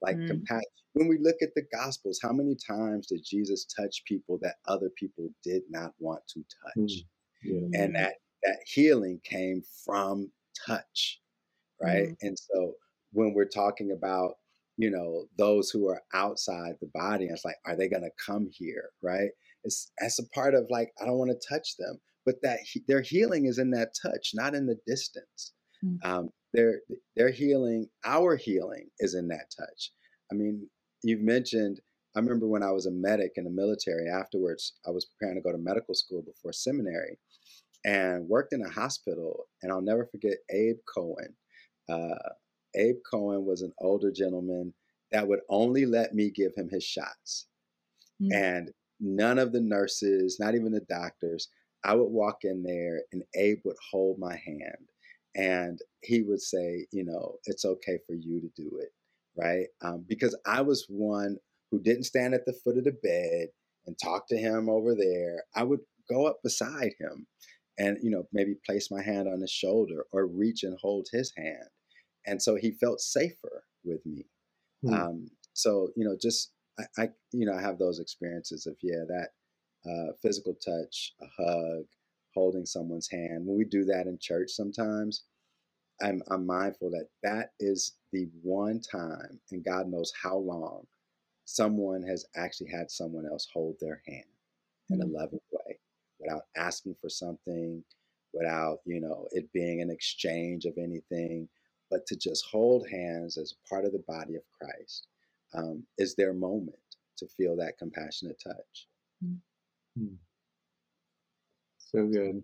[0.00, 0.28] Like mm.
[0.28, 0.62] compassion.
[0.92, 4.90] When we look at the Gospels, how many times did Jesus touch people that other
[4.90, 6.76] people did not want to touch?
[6.76, 7.04] Mm.
[7.42, 7.80] Yeah.
[7.80, 8.14] And that
[8.44, 10.30] that healing came from
[10.64, 11.20] touch,
[11.80, 12.10] right?
[12.10, 12.16] Mm.
[12.22, 12.74] And so
[13.12, 14.34] when we're talking about
[14.76, 18.48] you know those who are outside the body, it's like, are they going to come
[18.52, 19.30] here, right?
[19.64, 22.82] It's as a part of like I don't want to touch them, but that he,
[22.88, 25.52] their healing is in that touch, not in the distance.
[25.84, 26.10] Mm-hmm.
[26.10, 26.80] Um, their
[27.16, 29.90] their healing, our healing, is in that touch.
[30.30, 30.68] I mean,
[31.02, 31.80] you've mentioned.
[32.14, 34.06] I remember when I was a medic in the military.
[34.08, 37.18] Afterwards, I was preparing to go to medical school before seminary,
[37.84, 39.46] and worked in a hospital.
[39.62, 41.34] And I'll never forget Abe Cohen.
[41.88, 42.30] Uh,
[42.76, 44.74] Abe Cohen was an older gentleman
[45.10, 47.46] that would only let me give him his shots.
[48.20, 48.32] Mm-hmm.
[48.32, 48.70] And
[49.02, 51.48] none of the nurses, not even the doctors.
[51.84, 54.88] I would walk in there and Abe would hold my hand
[55.34, 58.90] and he would say, you know, it's okay for you to do it,
[59.36, 59.66] right?
[59.82, 61.36] Um, because I was one
[61.70, 63.48] who didn't stand at the foot of the bed
[63.86, 65.42] and talk to him over there.
[65.56, 67.26] I would go up beside him
[67.78, 71.32] and, you know, maybe place my hand on his shoulder or reach and hold his
[71.36, 71.68] hand.
[72.26, 74.26] And so he felt safer with me.
[74.84, 74.94] Hmm.
[74.94, 76.52] Um, so, you know, just
[76.98, 79.28] I, I, you know, I have those experiences of yeah, that
[79.88, 81.84] uh, physical touch, a hug,
[82.34, 83.46] holding someone's hand.
[83.46, 85.24] When we do that in church, sometimes
[86.00, 90.86] I'm, I'm mindful that that is the one time, and God knows how long,
[91.44, 94.24] someone has actually had someone else hold their hand
[94.90, 95.12] in a mm.
[95.12, 95.78] loving way,
[96.20, 97.82] without asking for something,
[98.32, 101.48] without you know it being an exchange of anything,
[101.90, 105.06] but to just hold hands as part of the body of Christ
[105.54, 106.76] um, is their moment
[107.18, 108.88] to feel that compassionate touch.
[109.24, 110.14] Mm-hmm.
[111.78, 112.42] So good.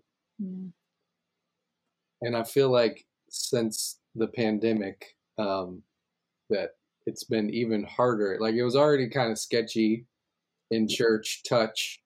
[2.21, 5.81] And I feel like since the pandemic, um,
[6.49, 6.71] that
[7.05, 8.37] it's been even harder.
[8.39, 10.05] Like it was already kind of sketchy
[10.71, 12.01] in church touch,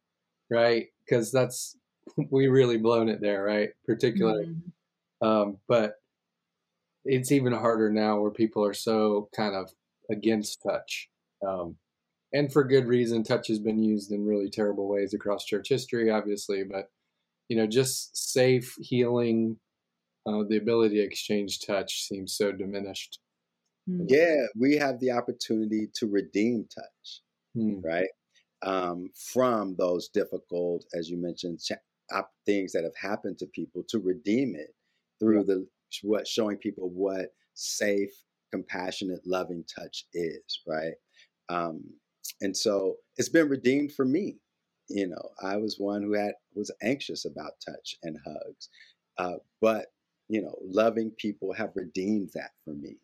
[0.49, 0.87] right?
[1.05, 1.77] Because that's
[2.29, 3.69] we really blown it there, right?
[3.85, 5.27] Particularly, mm-hmm.
[5.27, 5.95] um, but
[7.05, 9.69] it's even harder now where people are so kind of
[10.11, 11.09] against touch.
[11.45, 11.75] Um,
[12.33, 16.09] and for good reason, touch has been used in really terrible ways across church history,
[16.09, 16.89] obviously, but
[17.49, 19.57] you know, just safe healing,
[20.25, 23.19] uh, the ability to exchange touch seems so diminished.
[23.87, 24.05] Hmm.
[24.07, 27.21] Yeah, we have the opportunity to redeem touch,
[27.53, 27.81] hmm.
[27.81, 28.09] right?
[28.65, 31.59] Um, from those difficult, as you mentioned,
[32.45, 34.73] things that have happened to people, to redeem it
[35.19, 35.67] through the
[36.01, 38.13] what showing people what safe,
[38.53, 40.93] compassionate, loving touch is, right?
[41.49, 41.83] Um,
[42.41, 44.37] and so it's been redeemed for me.
[44.89, 48.69] You know, I was one who had was anxious about touch and hugs,
[49.17, 49.87] uh, but
[50.29, 52.97] you know, loving people have redeemed that for me.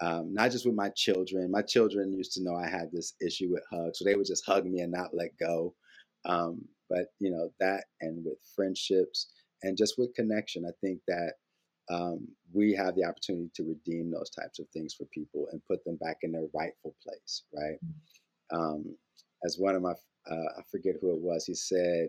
[0.00, 1.50] Um, not just with my children.
[1.50, 4.46] My children used to know I had this issue with hugs, so they would just
[4.46, 5.74] hug me and not let go.
[6.24, 9.28] Um, but you know that, and with friendships,
[9.62, 11.34] and just with connection, I think that
[11.90, 15.84] um, we have the opportunity to redeem those types of things for people and put
[15.84, 17.78] them back in their rightful place, right?
[18.52, 18.58] Mm.
[18.58, 18.96] Um,
[19.44, 19.92] as one of my,
[20.30, 22.08] uh, I forget who it was, he said,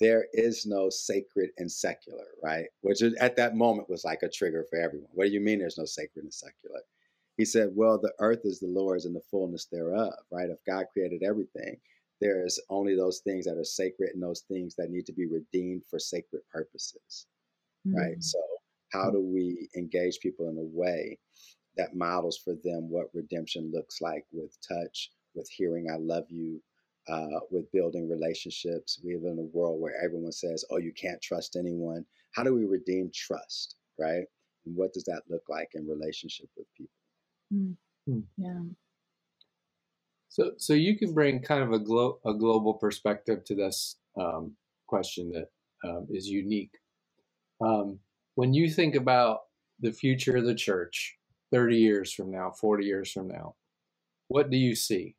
[0.00, 2.66] there is no sacred and secular, right?
[2.80, 5.10] Which at that moment was like a trigger for everyone.
[5.12, 6.80] What do you mean there's no sacred and secular?
[7.36, 10.50] He said, well, the earth is the Lord's and the fullness thereof, right?
[10.50, 11.76] If God created everything,
[12.20, 15.82] there's only those things that are sacred and those things that need to be redeemed
[15.88, 17.26] for sacred purposes,
[17.86, 17.98] mm-hmm.
[17.98, 18.22] right?
[18.22, 18.38] So,
[18.94, 21.18] how do we engage people in a way
[21.76, 26.62] that models for them what redemption looks like with touch, with hearing, I love you,
[27.08, 29.00] uh, with building relationships.
[29.04, 32.06] We live in a world where everyone says, oh, you can't trust anyone.
[32.34, 34.24] How do we redeem trust, right?
[34.64, 37.76] And what does that look like in relationship with people?
[38.08, 38.22] Mm.
[38.36, 38.60] Yeah.
[40.28, 44.52] So, so you can bring kind of a, glo- a global perspective to this um,
[44.86, 45.48] question that
[45.88, 46.72] um, is unique.
[47.60, 47.98] Um,
[48.34, 49.40] when you think about
[49.80, 51.16] the future of the church,
[51.52, 53.54] 30 years from now, 40 years from now,
[54.28, 55.14] what do you see?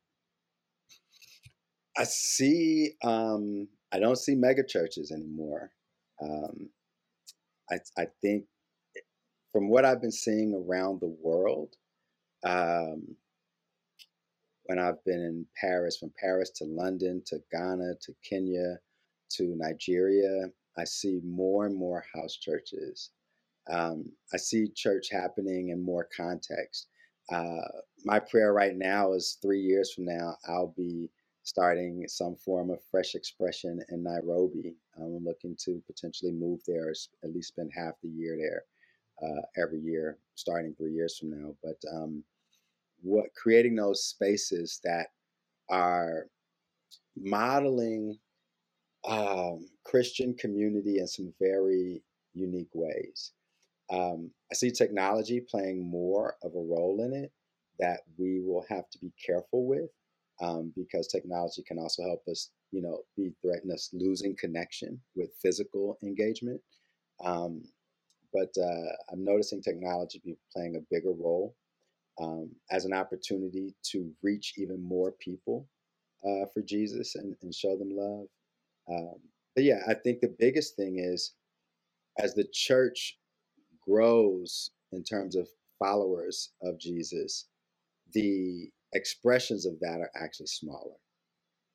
[1.98, 2.92] I see.
[3.04, 5.72] Um, I don't see mega churches anymore.
[6.22, 6.70] Um,
[7.72, 8.46] I, I think,
[9.52, 11.76] from what I've been seeing around the world,
[12.44, 13.16] um,
[14.66, 18.78] when I've been in Paris, from Paris to London to Ghana to Kenya
[19.38, 23.12] to Nigeria, I see more and more house churches.
[23.70, 26.88] Um, I see church happening in more context.
[27.32, 27.68] Uh,
[28.04, 31.10] my prayer right now is three years from now, I'll be
[31.44, 34.76] starting some form of fresh expression in Nairobi.
[34.98, 38.64] I'm looking to potentially move there, at least spend half the year there
[39.30, 41.56] uh, every year, starting three years from now.
[41.64, 42.24] But um,
[43.02, 45.08] what creating those spaces that
[45.70, 46.28] are
[47.16, 48.18] modeling
[49.08, 52.02] um, Christian community in some very
[52.34, 53.32] unique ways.
[53.90, 57.32] Um, I see technology playing more of a role in it
[57.80, 59.90] that we will have to be careful with
[60.42, 65.30] um, because technology can also help us, you know, be threatened us losing connection with
[65.42, 66.60] physical engagement.
[67.24, 67.64] Um,
[68.34, 71.56] but uh, I'm noticing technology be playing a bigger role
[72.20, 75.68] um, as an opportunity to reach even more people
[76.26, 78.28] uh, for Jesus and, and, show them love.
[79.56, 81.34] But yeah, I think the biggest thing is
[82.20, 83.18] as the church
[83.88, 85.48] grows in terms of
[85.80, 87.48] followers of Jesus,
[88.14, 90.96] the expressions of that are actually smaller.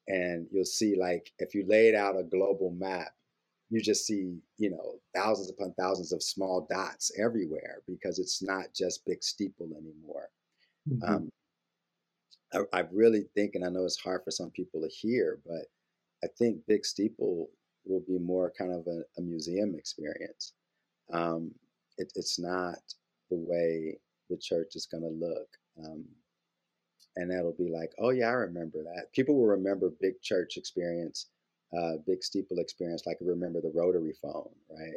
[0.08, 3.12] And you'll see, like, if you laid out a global map,
[3.68, 8.74] you just see, you know, thousands upon thousands of small dots everywhere because it's not
[8.74, 10.30] just big steeple anymore.
[10.88, 11.14] Mm-hmm.
[11.14, 11.30] Um,
[12.52, 15.66] I, I, really think, and I know it's hard for some people to hear, but
[16.24, 17.48] I think Big Steeple
[18.24, 20.54] more kind of a, a museum experience.
[21.12, 21.52] Um,
[21.98, 22.78] it, it's not
[23.30, 23.98] the way
[24.28, 25.48] the church is going to look.
[25.84, 26.04] Um,
[27.16, 29.12] and that'll be like, oh yeah, I remember that.
[29.12, 31.26] People will remember big church experience,
[31.76, 34.96] uh, big steeple experience, like remember the rotary phone, right?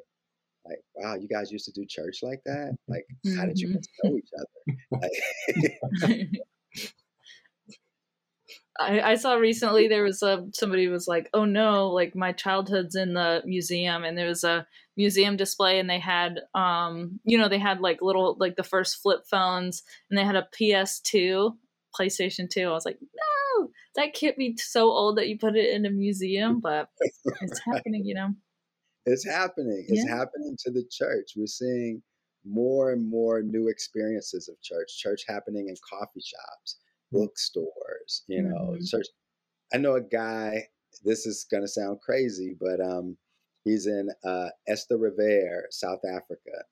[0.66, 2.78] Like, wow, you guys used to do church like that.
[2.88, 3.38] Like, mm-hmm.
[3.38, 5.02] how did you get to know each other?
[6.12, 6.32] Like,
[8.80, 12.96] I, I saw recently there was a somebody was like, oh no, like my childhood's
[12.96, 14.66] in the museum, and there was a
[14.98, 19.02] museum display, and they had, um, you know, they had like little like the first
[19.02, 21.56] flip phones, and they had a PS2
[22.00, 22.68] PlayStation 2.
[22.68, 25.92] I was like, no, that can't be so old that you put it in a
[25.92, 26.90] museum, but
[27.42, 28.34] it's happening, you know.
[29.06, 29.86] It's happening.
[29.88, 30.16] It's yeah.
[30.16, 31.34] happening to the church.
[31.36, 32.02] We're seeing
[32.46, 34.98] more and more new experiences of church.
[34.98, 36.78] Church happening in coffee shops.
[37.14, 38.86] Bookstores, you know, mm-hmm.
[38.86, 39.08] church.
[39.74, 40.68] I know a guy,
[41.04, 43.18] this is going to sound crazy, but um,
[43.64, 46.66] he's in uh, Eersterivier, South Africa.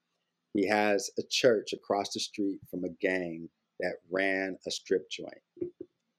[0.54, 3.48] He has a church across the street from a gang
[3.80, 5.32] that ran a strip joint.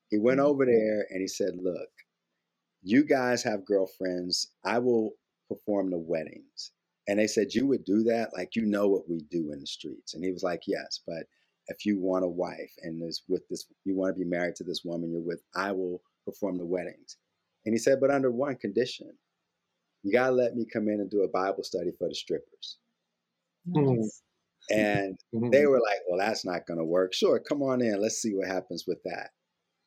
[0.09, 0.47] He went mm-hmm.
[0.47, 1.89] over there and he said, Look,
[2.81, 4.51] you guys have girlfriends.
[4.65, 5.11] I will
[5.49, 6.71] perform the weddings.
[7.07, 8.31] And they said, You would do that?
[8.33, 10.13] Like, you know what we do in the streets.
[10.13, 11.25] And he was like, Yes, but
[11.67, 14.63] if you want a wife and is with this, you want to be married to
[14.63, 17.17] this woman you're with, I will perform the weddings.
[17.65, 19.11] And he said, But under one condition,
[20.03, 22.77] you got to let me come in and do a Bible study for the strippers.
[23.65, 24.21] Nice.
[24.69, 25.49] And mm-hmm.
[25.49, 27.13] they were like, well, that's not going to work.
[27.13, 28.01] Sure, come on in.
[28.01, 29.29] Let's see what happens with that.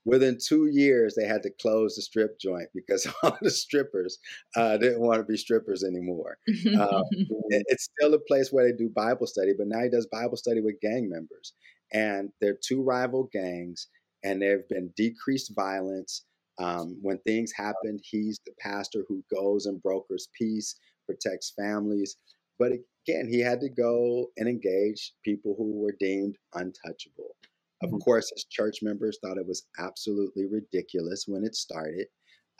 [0.06, 4.18] Within two years, they had to close the strip joint because all the strippers
[4.54, 6.38] uh, didn't want to be strippers anymore.
[6.48, 10.06] Uh, it, it's still a place where they do Bible study, but now he does
[10.06, 11.54] Bible study with gang members.
[11.92, 13.88] And they're two rival gangs,
[14.22, 16.24] and there have been decreased violence.
[16.58, 22.16] Um, when things happen, he's the pastor who goes and brokers peace, protects families.
[22.58, 22.72] But
[23.06, 27.36] again, he had to go and engage people who were deemed untouchable.
[27.82, 27.98] Of mm-hmm.
[27.98, 32.06] course, his church members thought it was absolutely ridiculous when it started.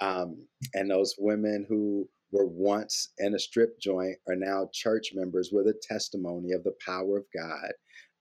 [0.01, 5.51] Um, and those women who were once in a strip joint are now church members
[5.53, 7.73] with a testimony of the power of God.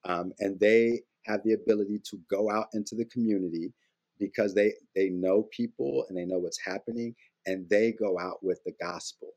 [0.05, 3.73] Um, and they have the ability to go out into the community
[4.19, 7.13] because they they know people and they know what's happening
[7.45, 9.29] and they go out with the gospel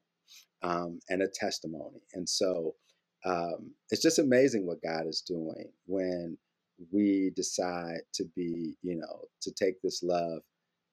[0.62, 2.74] um, and a testimony and so
[3.24, 6.36] um, it's just amazing what god is doing when
[6.92, 10.40] we decide to be you know to take this love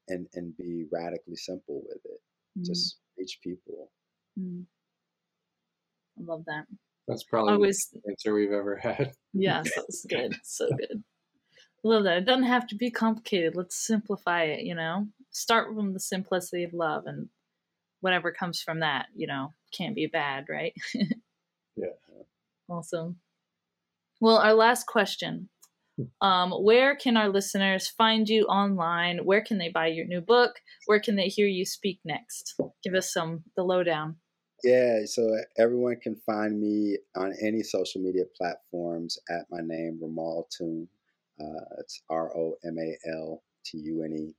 [0.08, 2.22] and and be radically simple with it
[2.60, 2.66] mm.
[2.66, 3.92] just reach people
[4.40, 4.64] mm.
[6.20, 6.66] i love that
[7.08, 11.04] that's probably Always, the answer we've ever had yes that's good so good
[11.86, 12.18] love that.
[12.18, 13.56] It doesn't have to be complicated.
[13.56, 15.08] Let's simplify it, you know?
[15.32, 17.30] Start from the simplicity of love and
[18.02, 20.74] whatever comes from that, you know, can't be bad, right?
[21.76, 21.88] yeah.
[22.70, 23.18] Awesome.
[24.20, 25.50] Well, our last question.
[26.22, 29.20] Um, where can our listeners find you online?
[29.20, 30.56] Where can they buy your new book?
[30.88, 32.56] Where can they hear you speak next?
[32.84, 34.18] Give us some the lowdown.
[34.64, 40.46] Yeah, so everyone can find me on any social media platforms at my name, Romal
[40.50, 40.88] Tune.
[41.40, 44.36] Uh, it's R O M A L T U N E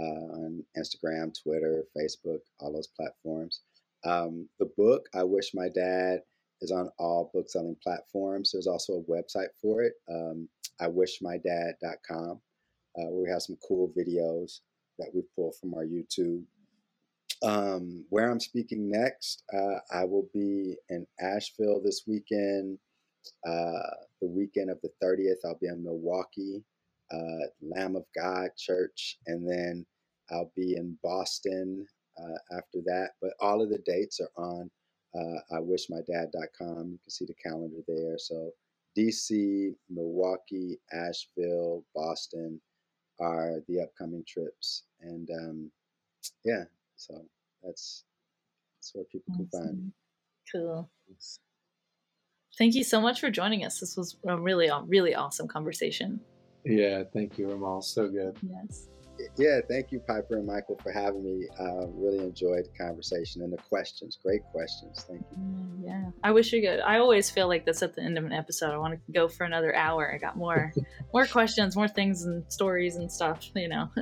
[0.00, 3.60] uh, on Instagram, Twitter, Facebook, all those platforms.
[4.04, 6.20] Um, the book, I Wish My Dad,
[6.60, 8.50] is on all book selling platforms.
[8.52, 10.48] There's also a website for it, um,
[10.80, 14.60] iwishmydad.com, uh, where we have some cool videos
[14.98, 16.44] that we pull from our YouTube.
[17.42, 22.78] Um, where I'm speaking next, uh, I will be in Asheville this weekend,
[23.46, 26.64] uh, the weekend of the 30th, I'll be in Milwaukee,
[27.12, 29.86] uh, Lamb of God Church, and then
[30.30, 31.86] I'll be in Boston
[32.20, 33.10] uh, after that.
[33.22, 34.70] But all of the dates are on
[35.14, 36.90] uh, iwishmydad.com.
[36.90, 38.18] You can see the calendar there.
[38.18, 38.52] So
[38.96, 42.60] DC, Milwaukee, Asheville, Boston
[43.20, 44.84] are the upcoming trips.
[45.00, 45.70] And um,
[46.44, 46.64] yeah,
[46.96, 47.24] so
[47.62, 48.04] that's
[48.78, 49.48] that's where people awesome.
[49.50, 49.92] can find me.
[50.52, 50.90] Cool.
[52.56, 53.80] Thank you so much for joining us.
[53.80, 56.20] This was a really, really awesome conversation.
[56.64, 57.82] Yeah, thank you, Romal.
[57.82, 58.36] So good.
[58.42, 58.88] Yes.
[59.36, 61.46] Yeah, thank you, Piper and Michael, for having me.
[61.58, 64.18] Uh, really enjoyed the conversation and the questions.
[64.22, 65.04] Great questions.
[65.08, 65.36] Thank you.
[65.38, 66.80] Mm, yeah, I wish you could.
[66.80, 68.72] I always feel like this at the end of an episode.
[68.72, 70.12] I want to go for another hour.
[70.12, 70.72] I got more,
[71.14, 73.48] more questions, more things and stories and stuff.
[73.54, 73.90] You know.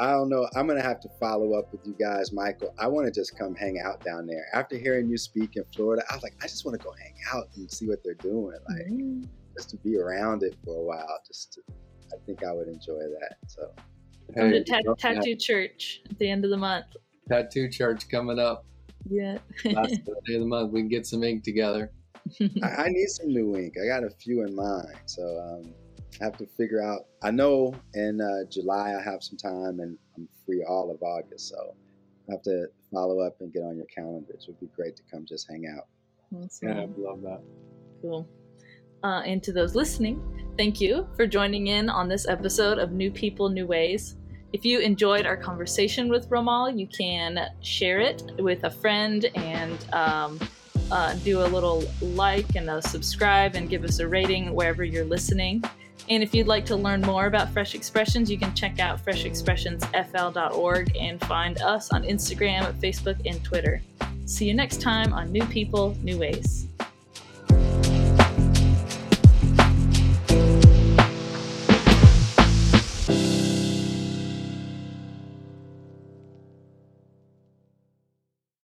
[0.00, 0.48] I don't know.
[0.56, 2.74] I'm gonna have to follow up with you guys, Michael.
[2.78, 4.46] I want to just come hang out down there.
[4.54, 7.14] After hearing you speak in Florida, I was like, I just want to go hang
[7.34, 9.24] out and see what they're doing, like mm-hmm.
[9.54, 11.18] just to be around it for a while.
[11.26, 11.60] Just, to,
[12.12, 13.36] I think I would enjoy that.
[13.48, 13.70] So,
[14.34, 16.86] hey, to ta- Tattoo Church at the end of the month.
[17.28, 18.64] Tattoo Church coming up.
[19.08, 19.38] Yeah.
[19.64, 21.92] Last day of the month, we can get some ink together.
[22.62, 23.74] I, I, need some new ink.
[23.80, 25.22] I got a few in mind, so.
[25.38, 25.74] um
[26.20, 27.06] I have to figure out.
[27.22, 31.48] I know in uh, July I have some time and I'm free all of August,
[31.48, 31.74] so
[32.28, 34.44] I have to follow up and get on your calendars.
[34.44, 35.86] It would be great to come just hang out.
[36.34, 36.68] Awesome.
[36.68, 37.40] Yeah, I'd love that.
[38.00, 38.28] Cool.
[39.06, 40.20] Uh, and to those listening,
[40.58, 44.16] thank you for joining in on this episode of New People, New Ways.
[44.52, 49.94] If you enjoyed our conversation with Romal, you can share it with a friend and
[49.94, 50.40] um,
[50.90, 55.04] uh, do a little like and a subscribe and give us a rating wherever you're
[55.04, 55.62] listening.
[56.10, 60.96] And if you'd like to learn more about Fresh Expressions, you can check out freshexpressionsfl.org
[60.96, 63.80] and find us on Instagram, Facebook, and Twitter.
[64.24, 66.66] See you next time on New People, New Ways.